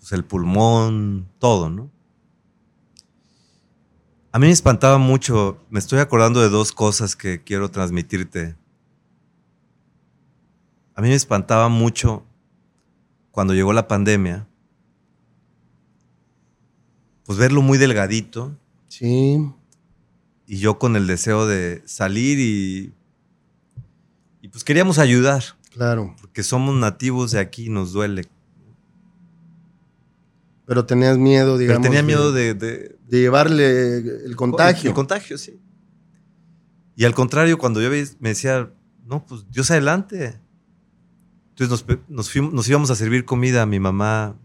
[0.00, 1.91] pues, el pulmón, todo, ¿no?
[4.34, 8.56] A mí me espantaba mucho, me estoy acordando de dos cosas que quiero transmitirte.
[10.94, 12.24] A mí me espantaba mucho
[13.30, 14.48] cuando llegó la pandemia,
[17.24, 18.56] pues verlo muy delgadito.
[18.88, 19.52] Sí.
[20.46, 22.94] Y yo con el deseo de salir y,
[24.40, 25.42] y pues queríamos ayudar.
[25.72, 26.16] Claro.
[26.22, 28.26] Porque somos nativos de aquí, nos duele.
[30.66, 31.82] Pero tenías miedo, digamos.
[31.82, 34.90] Pero tenía miedo de, de, de llevarle el contagio.
[34.90, 35.60] El contagio, sí.
[36.94, 38.70] Y al contrario, cuando yo me decía,
[39.04, 40.40] no, pues Dios adelante.
[41.50, 44.38] Entonces nos, nos, fuimos, nos íbamos a servir comida a mi mamá,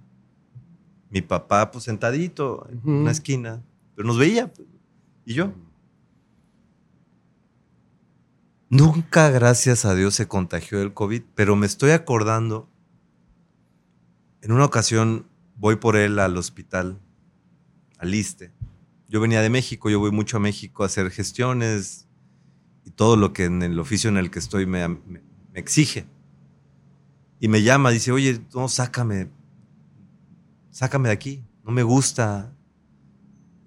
[1.09, 3.63] mi papá, pues sentadito en una esquina,
[3.95, 4.51] pero nos veía.
[4.51, 4.67] Pues,
[5.25, 5.53] y yo.
[8.69, 12.69] Nunca, gracias a Dios, se contagió el COVID, pero me estoy acordando.
[14.41, 16.99] En una ocasión voy por él al hospital,
[17.97, 18.51] al ISTE.
[19.09, 22.07] Yo venía de México, yo voy mucho a México a hacer gestiones
[22.85, 25.21] y todo lo que en el oficio en el que estoy me, me,
[25.53, 26.05] exige.
[27.39, 29.29] Y me llama, dice, oye, no, sácame,
[30.69, 32.53] sácame de aquí, no me gusta,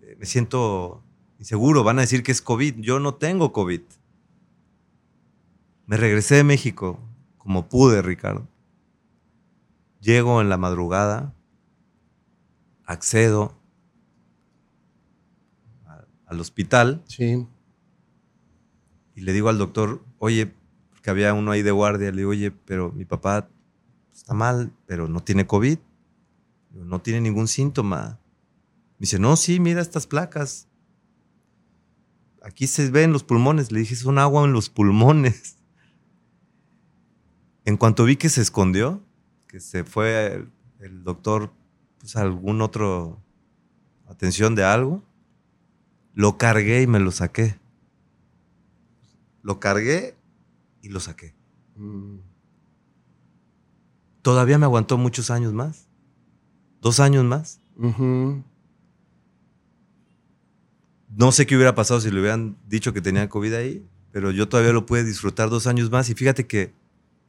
[0.03, 1.03] eh, me siento
[1.39, 3.81] inseguro, van a decir que es COVID, yo no tengo COVID.
[5.87, 7.01] Me regresé de México
[7.39, 8.47] como pude, Ricardo.
[10.01, 11.35] Llego en la madrugada,
[12.91, 13.55] accedo
[15.87, 17.47] a- al hospital Sí.
[19.15, 20.53] y le digo al doctor, oye,
[20.91, 23.49] porque había uno ahí de guardia, le digo, oye, pero mi papá
[24.13, 25.79] está mal, pero no tiene COVID,
[26.73, 28.19] no tiene ningún síntoma.
[28.99, 30.69] Me dice, no, sí, mira estas placas.
[32.43, 33.73] Aquí se ven los pulmones.
[33.73, 35.57] Le dije, son agua en los pulmones.
[37.65, 39.03] En cuanto vi que se escondió,
[39.47, 40.47] que se fue
[40.81, 41.53] el doctor
[42.01, 43.23] pues, algún otro
[44.09, 45.05] atención de algo,
[46.15, 47.59] lo cargué y me lo saqué.
[49.43, 50.17] Lo cargué
[50.83, 51.35] y lo saqué.
[51.77, 52.17] Mm.
[54.23, 55.87] Todavía me aguantó muchos años más.
[56.81, 57.61] Dos años más.
[61.09, 64.49] No sé qué hubiera pasado si le hubieran dicho que tenía COVID ahí, pero yo
[64.49, 66.11] todavía lo pude disfrutar dos años más.
[66.11, 66.75] Y fíjate que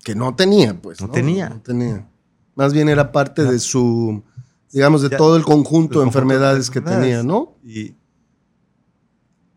[0.04, 1.00] Que no tenía, pues.
[1.00, 1.50] No tenía.
[1.50, 2.10] No tenía.
[2.56, 4.24] Más bien era parte de su,
[4.72, 7.58] digamos, de Ya, todo el conjunto de enfermedades que tenía, ¿no?
[7.64, 7.96] Y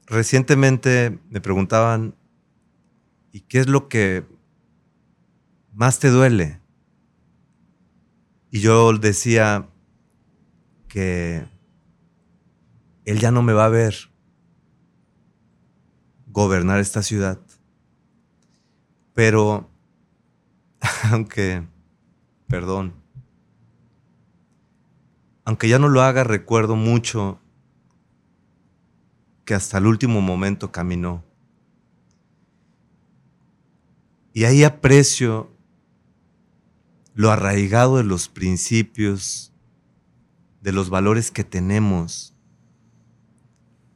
[0.07, 2.15] recientemente me preguntaban,
[3.33, 4.27] ¿y qué es lo que
[5.73, 6.61] más te duele?
[8.51, 9.69] Y yo decía
[10.89, 11.45] que
[13.05, 13.95] él ya no me va a ver
[16.27, 17.39] gobernar esta ciudad.
[19.15, 19.71] Pero,
[21.11, 21.67] aunque,
[22.49, 23.04] perdón,
[25.45, 27.41] aunque ya no lo haga, recuerdo mucho
[29.45, 31.23] que hasta el último momento caminó.
[34.33, 35.55] Y ahí aprecio
[37.15, 39.53] lo arraigado de los principios,
[40.63, 42.35] de los valores que tenemos,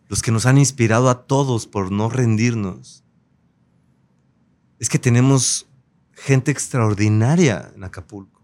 [0.07, 3.05] los que nos han inspirado a todos por no rendirnos.
[4.79, 5.67] Es que tenemos
[6.13, 8.38] gente extraordinaria en Acapulco.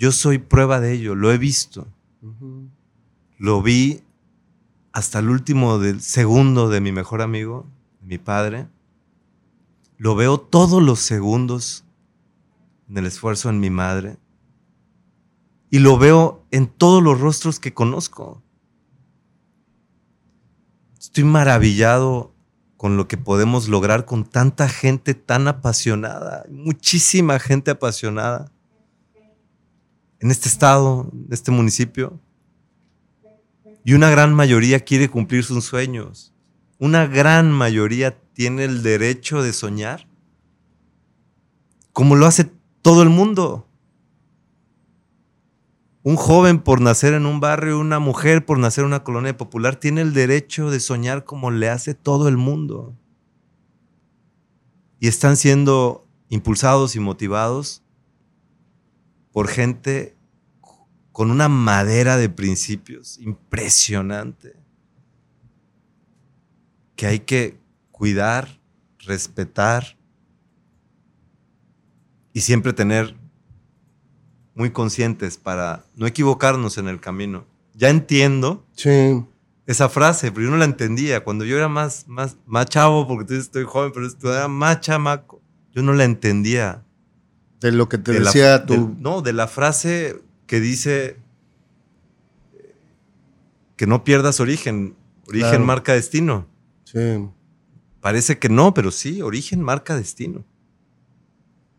[0.00, 1.86] Yo soy prueba de ello, lo he visto.
[3.36, 4.00] Lo vi
[4.92, 7.66] hasta el último del segundo de mi mejor amigo,
[8.00, 8.66] mi padre.
[9.98, 11.84] Lo veo todos los segundos
[12.88, 14.16] en el esfuerzo en mi madre.
[15.68, 18.42] Y lo veo en todos los rostros que conozco.
[20.98, 22.32] Estoy maravillado
[22.78, 28.50] con lo que podemos lograr con tanta gente tan apasionada, muchísima gente apasionada
[30.20, 32.20] en este estado, en este municipio.
[33.84, 36.34] Y una gran mayoría quiere cumplir sus sueños.
[36.78, 40.06] Una gran mayoría tiene el derecho de soñar.
[41.92, 42.50] Como lo hace
[42.82, 43.66] todo el mundo.
[46.02, 49.76] Un joven por nacer en un barrio, una mujer por nacer en una colonia popular,
[49.76, 52.94] tiene el derecho de soñar como le hace todo el mundo.
[54.98, 57.82] Y están siendo impulsados y motivados
[59.32, 60.16] por gente
[61.12, 64.54] con una madera de principios impresionante
[66.96, 67.58] que hay que
[67.90, 68.60] cuidar,
[69.00, 69.96] respetar
[72.32, 73.16] y siempre tener
[74.54, 77.46] muy conscientes para no equivocarnos en el camino.
[77.74, 79.24] Ya entiendo Sí.
[79.66, 81.24] esa frase, pero yo no la entendía.
[81.24, 85.40] Cuando yo era más, más, más chavo, porque estoy joven, pero era más chamaco,
[85.72, 86.84] yo no la entendía.
[87.60, 88.96] De lo que te De la- decía tu.
[88.98, 91.16] no, de la frase que dice
[93.76, 94.94] que no pierdas origen.
[95.26, 95.64] Origen Claro.
[95.64, 96.46] marca destino.
[96.84, 97.28] Sí.
[98.00, 100.44] Parece que no, pero sí, origen marca destino.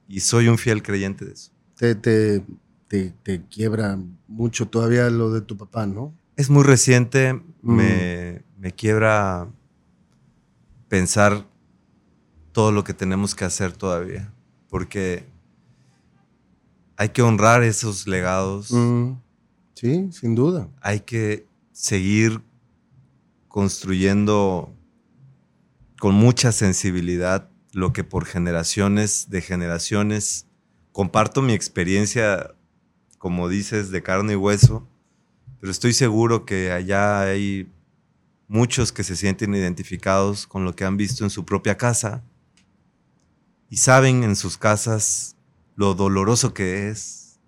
[0.07, 1.51] Y soy un fiel creyente de eso.
[1.75, 2.43] Te, te,
[2.87, 6.13] te, te quiebra mucho todavía lo de tu papá, ¿no?
[6.37, 7.75] Es muy reciente, Mm.
[7.75, 9.47] me, me quiebra
[10.87, 11.45] pensar
[12.51, 14.33] todo lo que tenemos que hacer todavía,
[14.69, 15.25] porque
[17.01, 19.13] hay que honrar esos legados, Mm,
[19.73, 20.67] Sí, sin duda.
[20.81, 22.41] hay que seguir
[23.47, 24.71] construyendo
[25.99, 30.45] con mucha sensibilidad lo que por generaciones de generaciones
[30.91, 32.53] comparto mi experiencia,
[33.17, 34.87] como dices, de carne y hueso,
[35.59, 37.67] pero estoy seguro que allá hay
[38.47, 42.23] muchos que se sienten identificados con lo que han visto en su propia casa
[43.69, 45.35] y saben en sus casas
[45.75, 47.39] lo doloroso que es,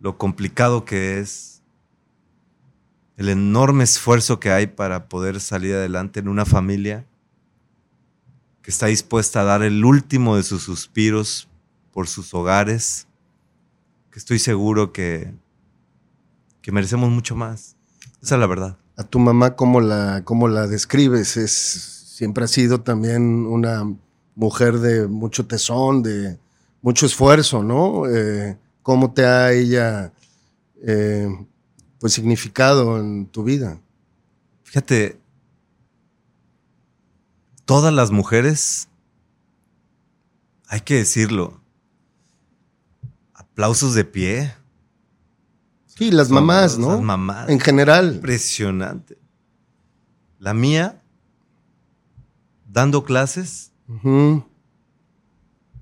[0.00, 1.62] lo complicado que es,
[3.16, 7.06] el enorme esfuerzo que hay para poder salir adelante en una familia
[8.62, 11.48] que está dispuesta a dar el último de sus suspiros
[11.92, 13.06] por sus hogares,
[14.10, 15.32] que estoy seguro que,
[16.62, 17.76] que merecemos mucho más.
[18.22, 18.78] Esa es la verdad.
[18.96, 21.36] A tu mamá, ¿cómo la, cómo la describes?
[21.36, 23.84] Es, siempre ha sido también una
[24.34, 26.38] mujer de mucho tesón, de
[26.84, 28.06] mucho esfuerzo, ¿no?
[28.06, 30.12] Eh, ¿Cómo te ha ella
[30.86, 31.26] eh,
[31.98, 33.80] pues significado en tu vida?
[34.64, 35.18] Fíjate,
[37.64, 38.88] todas las mujeres,
[40.68, 41.58] hay que decirlo,
[43.32, 44.54] aplausos de pie.
[45.86, 46.90] Sí, las Son mamás, ¿no?
[46.90, 47.48] Las mamás.
[47.48, 48.16] En general.
[48.16, 49.16] Impresionante.
[50.38, 51.02] La mía,
[52.68, 53.72] dando clases,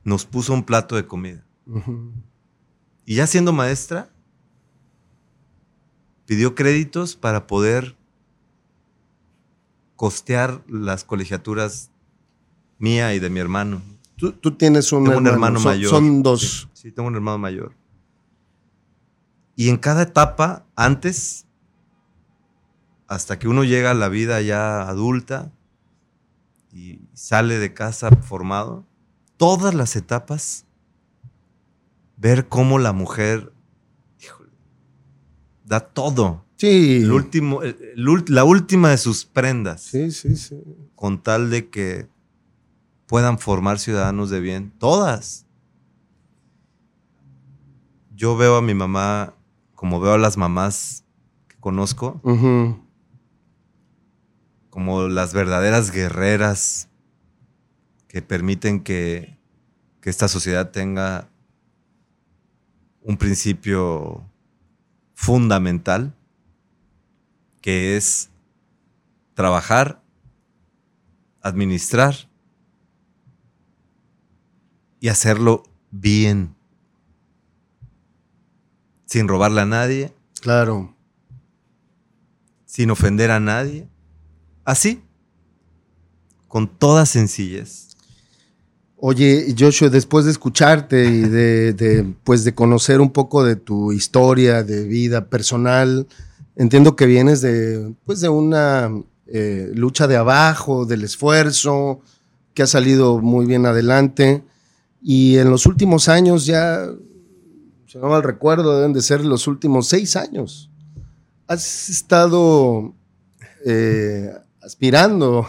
[0.04, 1.44] nos puso un plato de comida.
[3.04, 4.10] Y ya siendo maestra,
[6.26, 7.96] pidió créditos para poder
[9.96, 11.90] costear las colegiaturas
[12.78, 13.82] mía y de mi hermano.
[14.16, 15.90] Tú, tú tienes un Tengo hermano, un hermano son, mayor.
[15.90, 16.68] Son dos.
[16.72, 17.74] Sí, sí, tengo un hermano mayor.
[19.54, 21.46] Y en cada etapa, antes,
[23.06, 25.52] hasta que uno llega a la vida ya adulta
[26.72, 28.86] y sale de casa formado,
[29.42, 30.66] todas las etapas,
[32.16, 33.52] ver cómo la mujer
[34.20, 34.52] híjole,
[35.64, 36.44] da todo.
[36.58, 36.98] Sí.
[37.02, 40.62] El último, el- el ult- la última de sus prendas Sí, sí, sí.
[40.94, 42.06] con tal de que
[43.08, 44.70] puedan formar ciudadanos de bien.
[44.78, 45.44] Todas.
[48.14, 49.34] Yo veo a mi mamá
[49.74, 51.02] como veo a las mamás
[51.48, 52.20] que conozco,
[54.70, 56.88] como las verdaderas guerreras
[58.12, 59.38] que permiten que,
[60.02, 61.30] que esta sociedad tenga
[63.00, 64.22] un principio
[65.14, 66.14] fundamental,
[67.62, 68.28] que es
[69.32, 70.02] trabajar,
[71.40, 72.14] administrar
[75.00, 76.54] y hacerlo bien,
[79.06, 80.94] sin robarle a nadie, Claro.
[82.66, 83.88] sin ofender a nadie,
[84.66, 85.02] así,
[86.46, 87.91] con toda sencillez.
[89.04, 94.62] Oye, Joshua, después de escucharte y de, pues de conocer un poco de tu historia
[94.62, 96.06] de vida personal,
[96.54, 98.92] entiendo que vienes de, pues de una
[99.26, 102.00] eh, lucha de abajo, del esfuerzo,
[102.54, 104.44] que ha salido muy bien adelante.
[105.02, 106.86] Y en los últimos años ya,
[107.88, 110.70] si no mal recuerdo, deben de ser los últimos seis años.
[111.48, 112.94] Has estado
[113.66, 115.44] eh, aspirando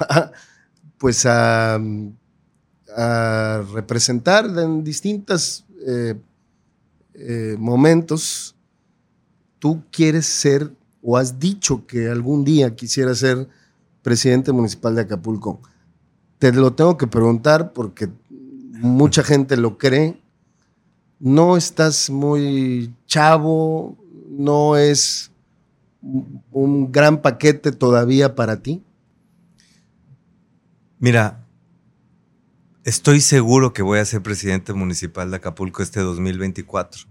[0.98, 1.80] pues a
[2.96, 6.16] a representar en distintos eh,
[7.14, 8.56] eh, momentos,
[9.60, 13.48] tú quieres ser o has dicho que algún día quisieras ser
[14.02, 15.62] presidente municipal de Acapulco.
[16.40, 20.22] Te lo tengo que preguntar porque mucha gente lo cree.
[21.20, 23.98] No estás muy chavo,
[24.30, 25.32] no es
[26.02, 28.84] un gran paquete todavía para ti.
[31.00, 31.43] Mira,
[32.84, 37.04] estoy seguro que voy a ser presidente municipal de Acapulco este 2024.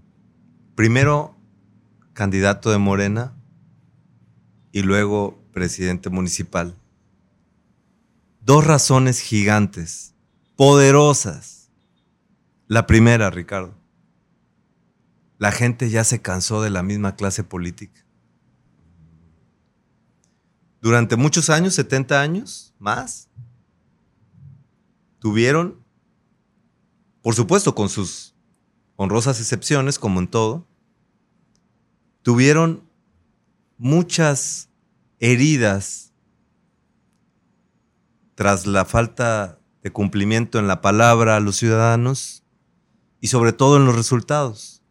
[0.74, 1.36] Primero
[2.12, 3.34] candidato de Morena
[4.70, 6.76] y luego presidente municipal.
[8.40, 10.14] Dos razones gigantes,
[10.57, 11.70] poderosas.
[12.66, 13.74] La primera, Ricardo,
[15.38, 18.05] la gente ya se cansó de la misma clase política.
[20.80, 23.28] Durante muchos años, 70 años, más,
[25.23, 25.79] tuvieron,
[27.23, 28.35] por supuesto con sus
[28.97, 30.66] honrosas excepciones, como en todo,
[32.23, 32.83] tuvieron
[33.79, 34.68] muchas
[35.20, 36.12] heridas
[38.35, 42.43] tras la falta de cumplimiento en la palabra a los ciudadanos
[43.20, 44.83] y sobre todo en los resultados.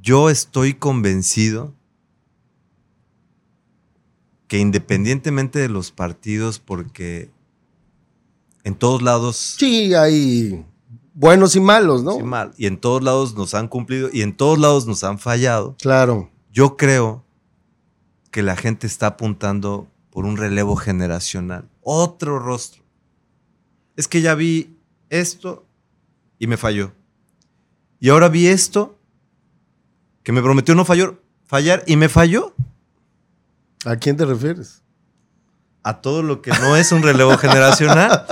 [0.00, 1.74] Yo estoy convencido
[4.48, 7.30] que independientemente de los partidos, porque
[8.64, 9.36] en todos lados...
[9.58, 10.64] Sí, hay
[11.14, 12.16] buenos y malos, ¿no?
[12.16, 15.18] Sí, mal, y en todos lados nos han cumplido y en todos lados nos han
[15.18, 15.76] fallado.
[15.80, 16.30] Claro.
[16.50, 17.24] Yo creo
[18.30, 22.82] que la gente está apuntando por un relevo generacional, otro rostro.
[23.96, 24.76] Es que ya vi
[25.08, 25.66] esto
[26.38, 26.92] y me falló.
[28.00, 28.98] Y ahora vi esto
[30.22, 32.54] que me prometió no fallar, fallar y me falló.
[33.84, 34.83] ¿A quién te refieres?
[35.84, 38.26] A todo lo que no es un relevo generacional.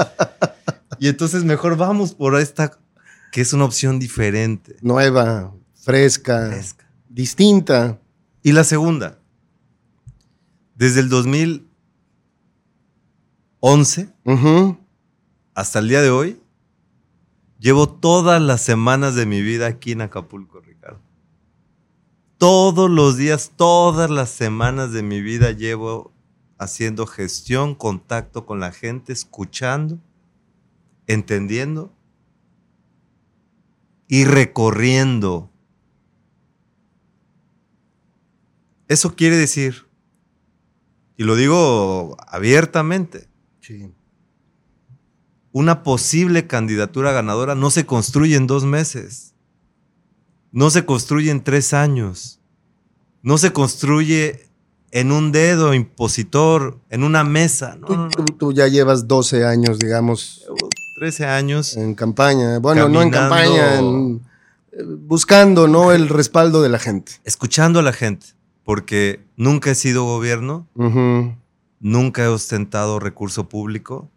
[0.98, 2.78] Y entonces mejor vamos por esta
[3.30, 4.76] que es una opción diferente.
[4.82, 6.86] Nueva, fresca, Fresca.
[7.08, 7.98] distinta.
[8.42, 9.18] Y la segunda,
[10.74, 11.68] desde el 2011
[14.24, 14.78] Ujú.
[15.54, 16.40] hasta el día de hoy,
[17.58, 21.00] llevo todas las semanas de mi vida aquí en Acapulco, Ricardo.
[22.38, 26.11] Todos los días, todas las semanas de mi vida llevo
[26.62, 29.98] haciendo gestión, contacto con la gente, escuchando,
[31.06, 31.92] entendiendo
[34.08, 35.50] y recorriendo.
[38.88, 39.86] Eso quiere decir,
[41.16, 43.28] y lo digo abiertamente,
[43.60, 43.92] Sí.
[45.52, 49.34] una posible candidatura ganadora no se construye en dos meses.
[50.50, 52.40] No se construye en tres años.
[53.22, 54.48] No se construye
[54.92, 57.76] en un dedo impositor, en una mesa.
[57.80, 60.68] No, Tú, ya llevas 12 años, digamos, Llevo
[60.98, 62.58] 13 años en campaña.
[62.60, 64.20] Bueno, no en campaña, en-
[64.72, 65.92] eh, buscando, ¿no?
[65.92, 67.12] El respaldo de la gente.
[67.24, 68.26] escuchando a la gente,
[68.64, 70.68] porque nunca he sido gobierno,
[71.80, 74.10] nunca he ostentado recurso público,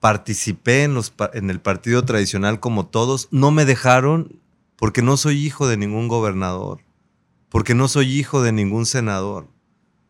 [0.00, 4.38] participé en, los, pa- en el partido tradicional como todos, no me dejaron
[4.76, 6.80] porque no soy hijo de ningún gobernador,
[7.48, 9.48] porque no soy hijo de ningún senador,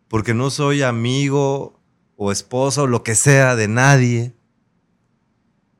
[0.08, 1.78] porque no soy amigo
[2.16, 4.34] o esposo o lo que sea de nadie.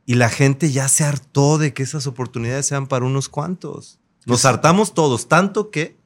[0.07, 3.99] Y la gente ya se hartó de que esas oportunidades sean para unos cuantos.
[4.25, 5.99] Nos hartamos todos, tanto que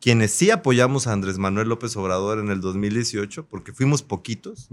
[0.00, 4.68] quienes sí apoyamos a Andrés Manuel López Obrador en el 2018, porque fuimos poquitos,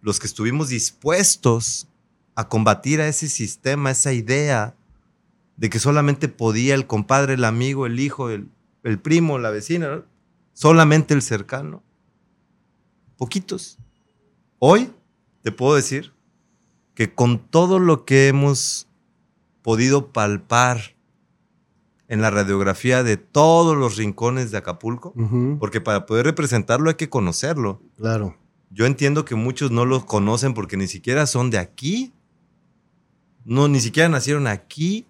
[0.00, 1.88] los que estuvimos dispuestos
[2.34, 4.74] a combatir a ese sistema, esa idea
[5.56, 8.48] de que solamente podía el compadre, el amigo, el hijo, el,
[8.82, 10.15] el primo, la vecina, ¿no?
[10.56, 11.82] Solamente el cercano.
[13.18, 13.78] Poquitos.
[14.58, 14.90] Hoy
[15.42, 16.14] te puedo decir
[16.94, 18.88] que con todo lo que hemos
[19.60, 20.96] podido palpar
[22.08, 25.12] en la radiografía de todos los rincones de Acapulco,
[25.58, 27.82] porque para poder representarlo hay que conocerlo.
[27.96, 28.38] Claro.
[28.70, 32.14] Yo entiendo que muchos no los conocen porque ni siquiera son de aquí.
[33.44, 35.06] No, ni siquiera nacieron aquí.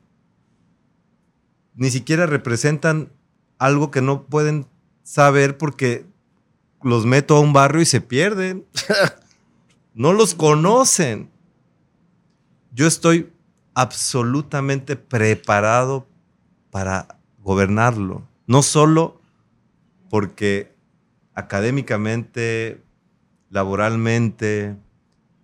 [1.75, 3.13] Ni siquiera representan
[3.59, 4.67] algo que no pueden
[5.07, 6.05] saber porque
[6.83, 8.67] los meto a un barrio y se pierden.
[9.95, 11.31] no los conocen.
[12.73, 13.33] Yo estoy
[13.73, 16.09] absolutamente preparado
[16.71, 18.27] para gobernarlo.
[18.49, 19.21] No solo
[20.11, 20.75] porque
[21.35, 22.83] académicamente,
[23.49, 24.77] laboralmente,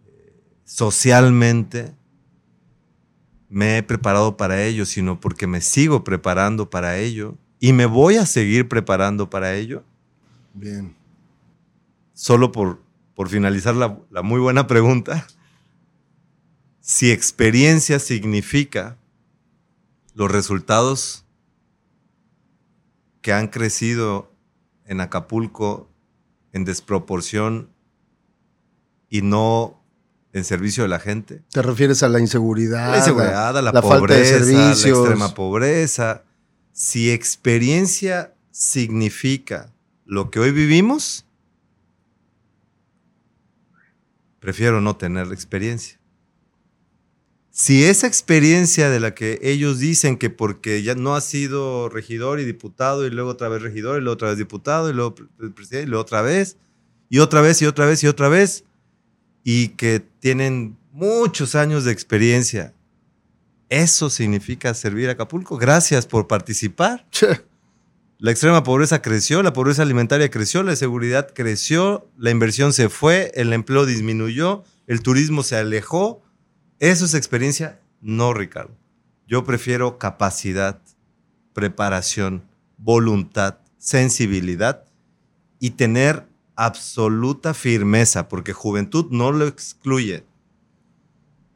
[0.07, 1.95] eh, socialmente,
[3.49, 8.17] me he preparado para ello, sino porque me sigo preparando para ello y me voy
[8.17, 9.85] a seguir preparando para ello.
[10.53, 10.97] Bien.
[12.13, 12.83] Solo por,
[13.15, 15.29] por finalizar la, la muy buena pregunta,
[16.81, 18.99] si experiencia significa
[20.13, 21.25] los resultados
[23.21, 24.33] que han crecido
[24.85, 25.89] en Acapulco
[26.53, 27.71] en desproporción
[29.09, 29.81] y no
[30.33, 31.45] en servicio de la gente.
[31.53, 32.91] ¿Te refieres a la inseguridad?
[32.91, 34.99] La inseguridad, a la, la falta de pobreza, la servicios.
[34.99, 36.25] extrema pobreza.
[36.85, 39.73] Si experiencia significa
[40.05, 41.25] lo que hoy vivimos,
[44.41, 46.01] prefiero no tener experiencia.
[47.53, 52.41] Si esa experiencia de la que ellos dicen que porque ya no ha sido regidor
[52.41, 55.51] y diputado y luego otra vez regidor y luego otra vez diputado y luego pre-
[55.51, 56.57] presidente y luego otra vez
[57.09, 58.65] y otra vez y otra vez y otra vez
[59.45, 62.75] y que tienen muchos años de experiencia,
[63.73, 65.57] eso significa servir a Acapulco.
[65.57, 67.07] Gracias por participar.
[67.11, 67.41] Che,
[68.19, 73.33] La extrema pobreza creció, la pobreza alimentaria creció, la seguridad creció, la inversión se fue,
[73.35, 76.23] el empleo disminuyó, el turismo se alejó.
[76.81, 77.81] ¿Eso es experiencia?
[78.03, 78.77] No, Ricardo.
[79.27, 80.83] Yo prefiero capacidad,
[81.55, 82.45] preparación,
[82.77, 84.85] voluntad, sensibilidad
[85.59, 90.25] y tener absoluta firmeza, porque juventud no lo excluye,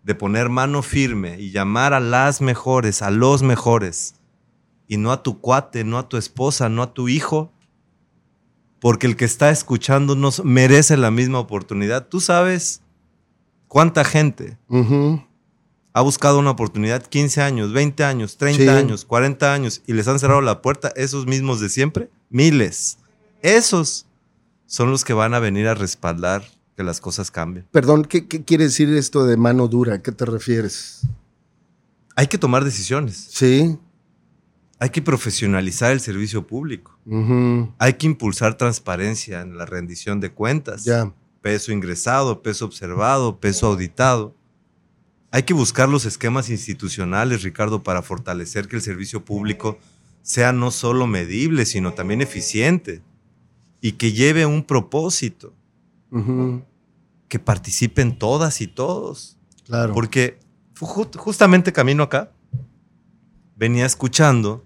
[0.06, 4.14] de poner mano firme y llamar a las mejores, a los mejores,
[4.86, 7.52] y no a tu cuate, no a tu esposa, no a tu hijo,
[8.78, 12.06] porque el que está escuchándonos merece la misma oportunidad.
[12.06, 12.82] Tú sabes
[13.66, 14.56] cuánta gente
[15.92, 18.68] ha buscado una oportunidad 15 años, 20 años, 30 Sí.
[18.68, 22.10] años, 40 años y les han cerrado la puerta esos mismos de siempre.
[22.30, 22.98] Miles.
[23.42, 24.06] Esos
[24.66, 26.44] son los que van a venir a respaldar
[26.76, 27.66] que las cosas cambien.
[27.70, 29.94] Perdón, ¿qué, qué quiere decir esto de mano dura?
[29.94, 31.02] ¿A qué te refieres?
[32.14, 33.28] Hay que tomar decisiones.
[33.30, 33.78] Sí.
[34.78, 36.98] Hay que profesionalizar el servicio público.
[37.06, 37.72] Ujú.
[37.78, 40.84] Hay que impulsar transparencia en la rendición de cuentas.
[40.84, 41.12] Ya.
[41.40, 44.34] Peso ingresado, peso observado, peso auditado.
[45.30, 49.78] Hay que buscar los esquemas institucionales, Ricardo, para fortalecer que el servicio público
[50.22, 53.02] sea no solo medible, sino también eficiente
[53.80, 55.54] y que lleve un propósito,
[57.28, 59.36] Que participen todas y todos.
[59.64, 59.92] Claro.
[59.94, 60.38] Porque
[60.78, 62.32] ju- justamente camino acá,
[63.56, 64.64] venía escuchando,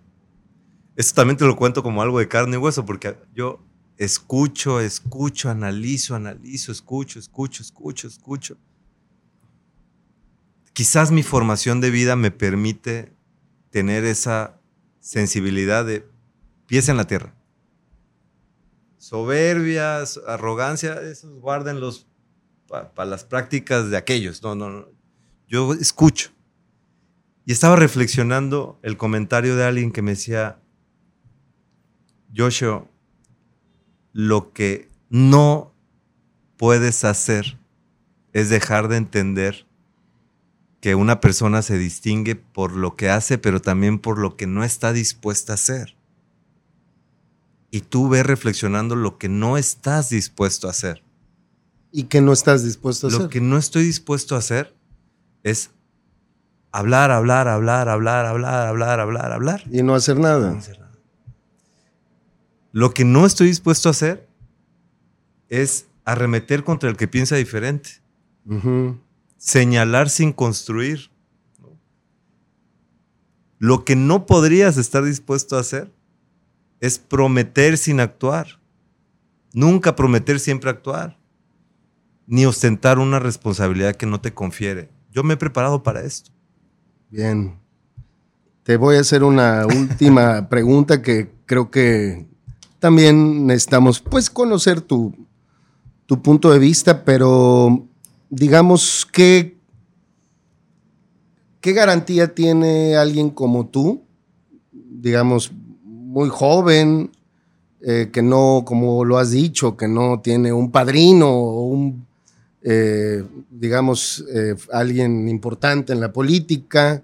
[0.97, 3.65] esto también te lo cuento como algo de carne y hueso, porque yo
[3.97, 8.57] escucho, escucho, analizo, analizo, escucho, escucho, escucho, escucho.
[10.73, 13.15] Quizás mi formación de vida me permite
[13.71, 14.59] tener esa
[15.01, 16.07] sensibilidad de
[16.67, 17.35] pies en la tierra.
[19.01, 22.07] Soberbias, arrogancia, esos guárdenlos
[22.69, 24.43] para las prácticas de aquellos.
[24.43, 24.89] No, no, no.
[25.49, 26.33] Yo escucho.
[27.47, 30.61] Y estaba reflexionando el comentario de alguien que me decía,
[32.37, 32.87] Joshua,
[34.13, 35.73] lo que no
[36.59, 37.59] puedes hacer
[38.35, 39.67] es dejar de entender
[40.83, 44.63] que una persona se distingue por lo que hace, pero también por lo que no
[44.63, 45.97] está dispuesta a hacer.
[47.71, 51.03] Y tú ves reflexionando lo que no estás dispuesto a hacer.
[51.93, 53.29] ¿Y qué no estás dispuesto a Lo hacer?
[53.31, 54.75] que no estoy dispuesto a hacer
[55.43, 55.71] es
[56.73, 59.65] hablar, hablar, hablar, hablar, hablar, hablar, hablar, hablar.
[59.71, 60.51] Y no hacer nada.
[60.53, 60.91] No hacer nada.
[62.73, 64.29] Lo que no estoy dispuesto a hacer
[65.49, 67.91] es arremeter contra el que piensa diferente,
[69.37, 71.11] señalar sin construir.
[73.59, 75.93] Lo que no podrías estar dispuesto a hacer
[76.81, 78.59] es prometer sin actuar.
[79.53, 81.19] Nunca prometer, siempre actuar.
[82.27, 84.91] Ni ostentar una responsabilidad que no te confiere.
[85.11, 86.31] Yo me he preparado para esto.
[87.11, 87.59] Bien.
[88.63, 92.27] Te voy a hacer una última pregunta que creo que
[92.79, 95.15] también necesitamos, pues, conocer tu,
[96.07, 97.87] tu punto de vista, pero
[98.31, 99.59] digamos, ¿qué,
[101.61, 104.03] ¿qué garantía tiene alguien como tú?
[104.73, 105.53] Digamos,
[106.11, 107.13] muy joven,
[107.81, 112.05] eh, que no, como lo has dicho, que no tiene un padrino o un,
[112.63, 117.03] eh, digamos, eh, alguien importante en la política,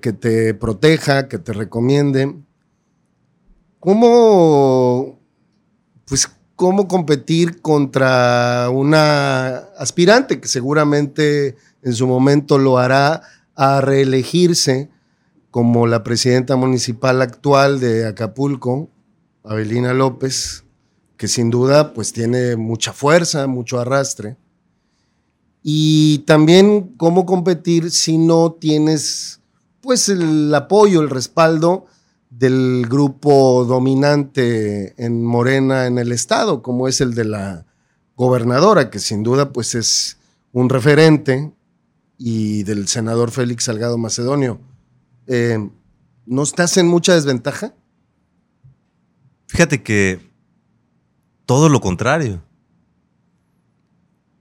[0.00, 2.34] que te proteja, que te recomiende.
[3.78, 5.18] ¿Cómo,
[6.06, 13.20] pues, cómo competir contra una aspirante que seguramente en su momento lo hará
[13.54, 14.88] a reelegirse
[15.54, 18.90] como la presidenta municipal actual de Acapulco,
[19.44, 20.64] Abelina López,
[21.16, 24.36] que sin duda pues tiene mucha fuerza, mucho arrastre.
[25.62, 29.42] Y también cómo competir si no tienes
[29.80, 31.86] pues el apoyo, el respaldo
[32.30, 37.64] del grupo dominante en Morena en el estado, como es el de la
[38.16, 40.18] gobernadora, que sin duda pues es
[40.50, 41.52] un referente,
[42.18, 44.58] y del senador Félix Salgado Macedonio.
[45.26, 45.58] Eh,
[46.26, 47.74] ¿No estás en mucha desventaja?
[49.46, 50.20] Fíjate que
[51.46, 52.42] todo lo contrario.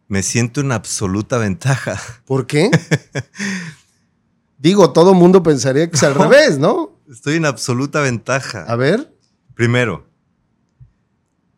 [0.08, 2.00] Me siento en absoluta ventaja.
[2.26, 2.70] ¿Por qué?
[4.58, 6.98] Digo, todo mundo pensaría que es al revés, ¿no?
[7.10, 8.64] Estoy en absoluta ventaja.
[8.64, 9.14] A ver,
[9.56, 10.08] Primero,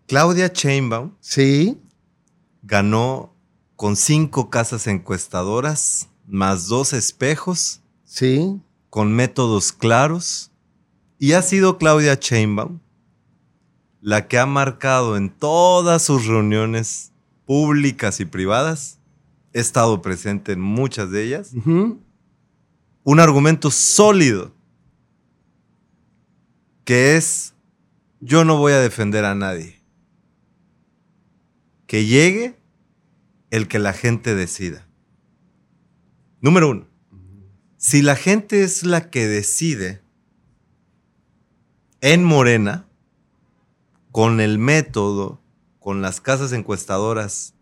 [0.05, 1.82] Claudia Chainbaum sí,
[2.61, 3.34] ganó
[3.78, 10.52] con cinco casas encuestadoras, más dos espejos, sí, con métodos claros,
[11.20, 12.80] y ha sido Claudia Chainbaum
[14.06, 17.12] la que ha marcado en todas sus reuniones
[17.44, 19.00] públicas y privadas,
[19.52, 21.54] he estado presente en muchas de ellas,
[23.04, 24.54] un argumento sólido
[26.84, 27.56] que es
[28.20, 29.82] yo no voy a defender a nadie.
[31.88, 32.60] Que llegue
[33.50, 34.88] el que la gente decida.
[36.42, 36.86] Número uno,
[37.88, 40.02] si la gente es la que decide
[42.02, 42.88] en Morena,
[44.12, 45.40] con el método
[45.80, 47.54] con las casas encuestadoras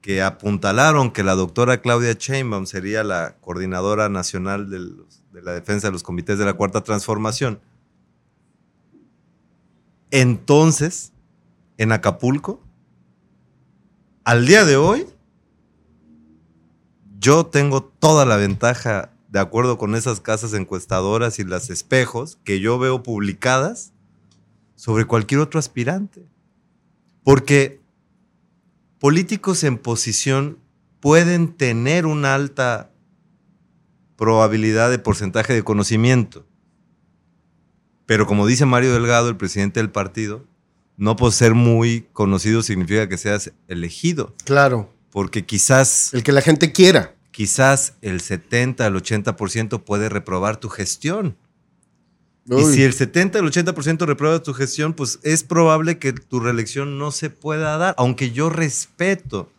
[0.00, 5.52] que apuntalaron que la doctora Claudia Sheinbaum sería la coordinadora nacional de, los- de la
[5.52, 7.60] defensa de los comités de la Cuarta Transformación.
[10.10, 11.12] Entonces,
[11.78, 12.60] en Acapulco,
[14.24, 15.06] al día de hoy,
[17.20, 22.60] yo tengo toda la ventaja, de acuerdo con esas casas encuestadoras y las espejos que
[22.60, 23.94] yo veo publicadas,
[24.76, 26.26] sobre cualquier otro aspirante.
[27.24, 27.80] Porque
[28.98, 30.58] políticos en posición
[31.00, 32.90] pueden tener una alta
[34.16, 36.44] probabilidad de porcentaje de conocimiento.
[38.04, 40.44] Pero como dice Mario Delgado, el presidente del partido,
[40.98, 44.34] no por ser muy conocido significa que seas elegido.
[44.44, 44.92] Claro.
[45.10, 47.14] Porque quizás, El que la gente quiera.
[47.32, 51.36] Quizás el 70 al 80% puede reprobar tu gestión.
[52.46, 56.98] Y si el 70 al 80% reprueba tu gestión, pues es probable que tu reelección
[56.98, 59.50] no se pueda dar, aunque yo respeto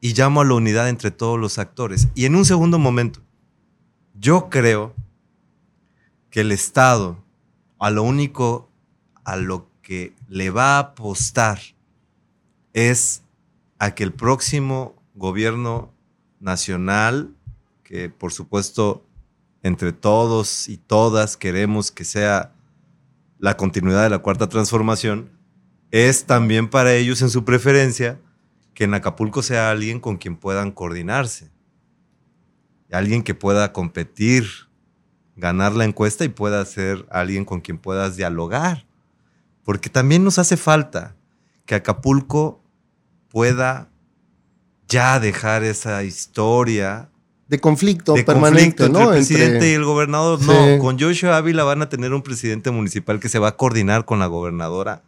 [0.00, 2.08] y llamo a la unidad entre todos los actores.
[2.14, 3.20] Y en un segundo momento,
[4.14, 4.94] yo creo
[6.30, 7.22] que el Estado
[7.78, 8.70] a lo único
[9.24, 11.60] a lo que le va a apostar
[12.72, 13.22] es
[13.78, 15.91] a que el próximo gobierno
[16.42, 17.34] nacional,
[17.84, 19.06] que por supuesto
[19.62, 22.52] entre todos y todas queremos que sea
[23.38, 25.30] la continuidad de la cuarta transformación,
[25.90, 28.18] es también para ellos en su preferencia
[28.74, 31.50] que en Acapulco sea alguien con quien puedan coordinarse,
[32.90, 34.46] alguien que pueda competir,
[35.36, 38.86] ganar la encuesta y pueda ser alguien con quien puedas dialogar,
[39.64, 41.14] porque también nos hace falta
[41.66, 42.62] que Acapulco
[43.28, 43.91] pueda
[44.88, 47.08] ya dejar esa historia
[47.48, 49.10] de conflicto de permanente, conflicto entre ¿no?
[49.10, 50.38] el presidente Entre- y el gobernador.
[50.40, 50.46] Sí.
[50.46, 54.04] No, con Joshua Ávila van a tener un presidente municipal que se va a coordinar
[54.04, 55.02] con la gobernadora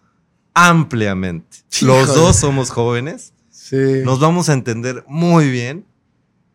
[0.55, 1.59] ampliamente.
[1.81, 1.93] Híjole.
[2.01, 3.77] Los dos somos jóvenes, Sí.
[4.05, 5.85] nos vamos a entender muy bien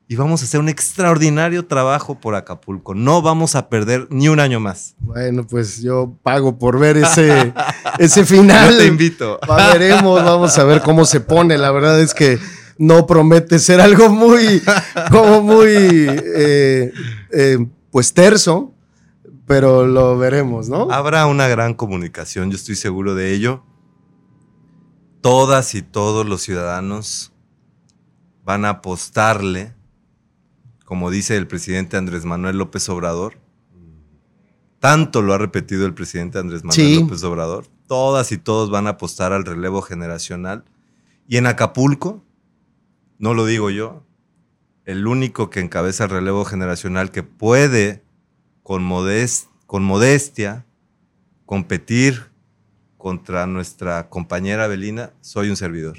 [0.07, 2.93] y vamos a hacer un extraordinario trabajo por Acapulco.
[2.95, 4.95] No vamos a perder ni un año más.
[4.99, 7.53] Bueno, pues yo pago por ver ese,
[7.97, 8.71] ese final.
[8.71, 9.39] Yo te invito.
[9.49, 11.57] Va, veremos, vamos a ver cómo se pone.
[11.57, 12.39] La verdad es que
[12.79, 14.61] no promete ser algo muy,
[15.11, 16.91] como muy, eh,
[17.31, 18.73] eh, pues terso,
[19.45, 20.89] pero lo veremos, ¿no?
[20.89, 23.63] Habrá una gran comunicación, yo estoy seguro de ello.
[25.21, 27.33] Todas y todos los ciudadanos
[28.45, 29.73] van a apostarle,
[30.85, 33.33] como dice el presidente Andrés Manuel López Obrador.
[34.79, 37.01] Tanto lo ha repetido el presidente Andrés Manuel Sí.
[37.01, 37.65] López Obrador.
[37.87, 40.63] Todas y todos van a apostar al relevo generacional.
[41.27, 42.23] Y en Acapulco,
[43.19, 44.03] no lo digo yo,
[44.85, 48.03] el único que encabeza el relevo generacional que puede
[48.63, 50.65] con, modest- con modestia
[51.45, 52.29] competir
[52.97, 55.97] contra nuestra compañera Belina, soy un servidor.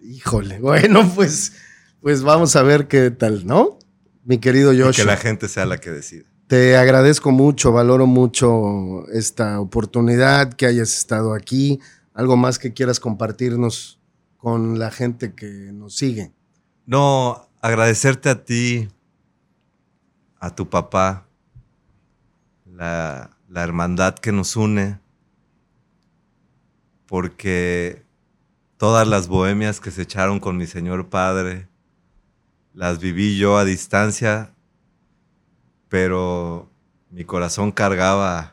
[0.00, 1.52] Híjole, bueno, pues,
[2.00, 3.78] pues vamos a ver qué tal, ¿no?
[4.24, 6.24] Mi querido Y que la gente sea la que decida.
[6.46, 11.80] Te agradezco mucho, valoro mucho esta oportunidad que hayas estado aquí.
[12.12, 14.00] Algo más que quieras compartirnos
[14.36, 16.32] con la gente que nos sigue.
[16.92, 18.86] No, agradecerte a ti,
[20.38, 21.26] a tu papá,
[22.66, 25.00] la, hermandad que nos une,
[27.06, 28.04] porque
[28.76, 31.66] todas las bohemias que se echaron con mi señor padre,
[32.74, 34.54] las viví yo a distancia,
[35.88, 36.68] pero
[37.08, 38.51] mi corazón cargaba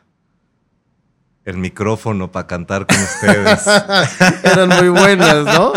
[1.50, 3.60] el micrófono para cantar con ustedes.
[4.44, 5.72] Eran muy buenas, ¿no?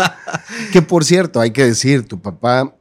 [0.72, 2.74] Que por cierto, hay que decir, tu papá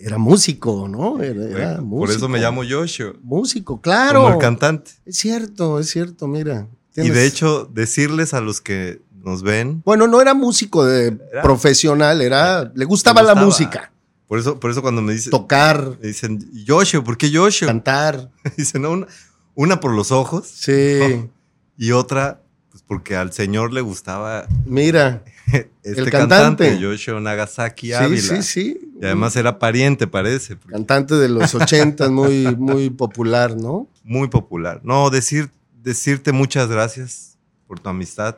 [0.00, 1.20] era músico, ¿no?
[1.22, 1.98] Era, era Bueno, músico.
[2.06, 3.12] por eso me llamo Joshua.
[3.22, 4.22] Músico, claro.
[4.22, 4.90] Como el cantante.
[5.06, 6.66] Es cierto, es cierto, mira.
[6.96, 11.42] Y de hecho, decirles a los que nos ven, Bueno, no era músico de Era-
[11.42, 12.70] profesional, era.
[12.74, 13.92] Le gustaba, la música.
[14.26, 17.66] por eso, por eso cuando me dicen, Tocar, me dicen Joshua, ¿por qué Joshua?
[17.68, 18.30] cantar.
[18.56, 19.06] Dicen, no, una,
[19.54, 21.28] una por los ojos Sí.
[21.78, 25.22] y otra, pues porque al señor le gustaba Mira.
[25.46, 25.68] este
[26.02, 26.78] El cantante, cantante.
[26.84, 28.20] Joshua Nagasaki Sí, Ávila.
[28.20, 28.90] sí, sí.
[29.00, 30.56] Y además era pariente, parece.
[30.56, 33.88] porque Cantante de los ochentas, muy, muy popular, ¿no?
[34.04, 34.80] Muy popular.
[34.82, 35.50] No, decir,
[35.82, 38.36] decirte muchas gracias por tu amistad.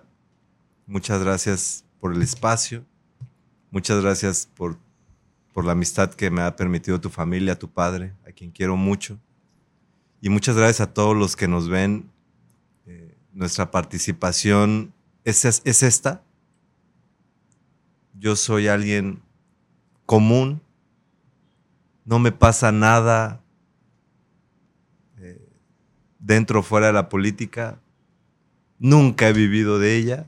[0.86, 2.84] Muchas gracias por el espacio.
[3.70, 4.76] Muchas gracias por,
[5.52, 9.18] por la amistad que me ha permitido tu familia, tu padre, a quien quiero mucho.
[10.20, 12.10] Y muchas gracias a todos los que nos ven.
[13.32, 14.92] Nuestra participación
[15.24, 16.22] es, es, es esta.
[18.18, 19.22] Yo soy alguien
[20.06, 20.60] común.
[22.04, 23.42] No me pasa nada
[25.18, 25.48] eh,
[26.18, 27.80] dentro o fuera de la política.
[28.78, 30.26] Nunca he vivido de ella.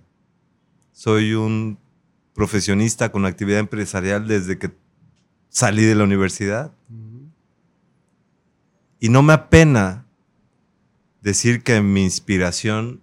[0.93, 1.79] Soy un
[2.35, 4.71] profesionista con actividad empresarial desde que
[5.49, 6.73] salí de la universidad.
[9.01, 10.02] Y no me apena
[11.23, 13.01] decir que mi inspiración,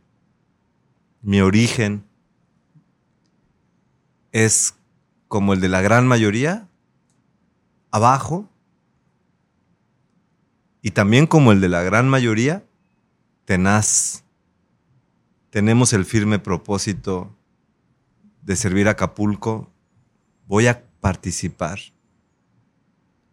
[1.21, 2.05] mi origen,
[4.31, 4.75] es
[5.27, 6.67] como el de la gran mayoría,
[7.91, 8.47] abajo,
[10.81, 12.63] y también como el de la gran mayoría,
[13.45, 14.23] tenaz.
[15.49, 17.35] Tenemos el firme propósito
[18.43, 19.71] de servir a Acapulco.
[20.47, 21.79] Voy a participar.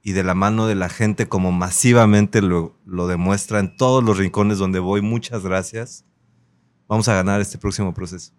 [0.06, 4.18] Y de la mano de la gente, como masivamente lo, lo demuestra en todos los
[4.18, 6.04] rincones donde voy, muchas gracias.
[6.86, 8.30] Vamos a ganar este próximo proceso.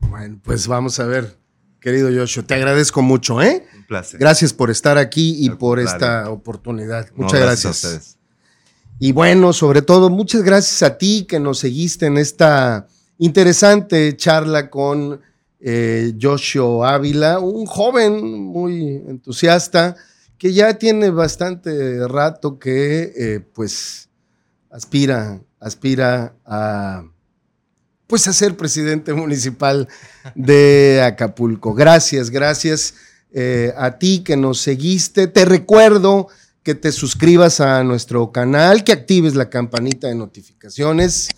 [0.00, 1.38] Bueno, pues vamos a ver,
[1.78, 2.42] querido Joshua.
[2.42, 3.64] Te agradezco mucho, ¿eh?
[3.76, 4.18] Un placer.
[4.18, 7.08] Gracias por estar aquí y por esta oportunidad.
[7.10, 7.84] No, Muchas a gracias.
[7.84, 8.18] ustedes.
[8.98, 12.88] Y bueno, sobre todo, muchas gracias a ti que nos seguiste en esta
[13.18, 15.20] interesante charla con
[15.60, 19.94] eh, Joshua Ávila, un joven muy entusiasta
[20.38, 24.08] que ya tiene bastante rato que eh, pues
[24.70, 27.04] aspira, aspira a
[28.06, 29.88] pues a ser presidente municipal
[30.34, 31.74] de Acapulco.
[31.74, 32.94] Gracias, gracias
[33.32, 35.26] eh, a ti que nos seguiste.
[35.26, 36.28] Te recuerdo
[36.62, 41.28] que te suscribas a nuestro canal, que actives la campanita de notificaciones.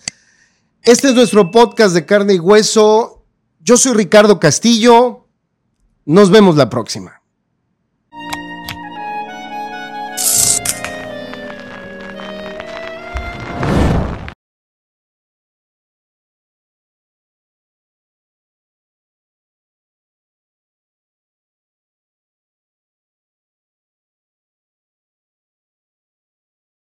[0.81, 3.25] Este es nuestro podcast de carne y hueso.
[3.59, 5.27] Yo soy Ricardo Castillo.
[6.05, 7.18] Nos vemos la próxima.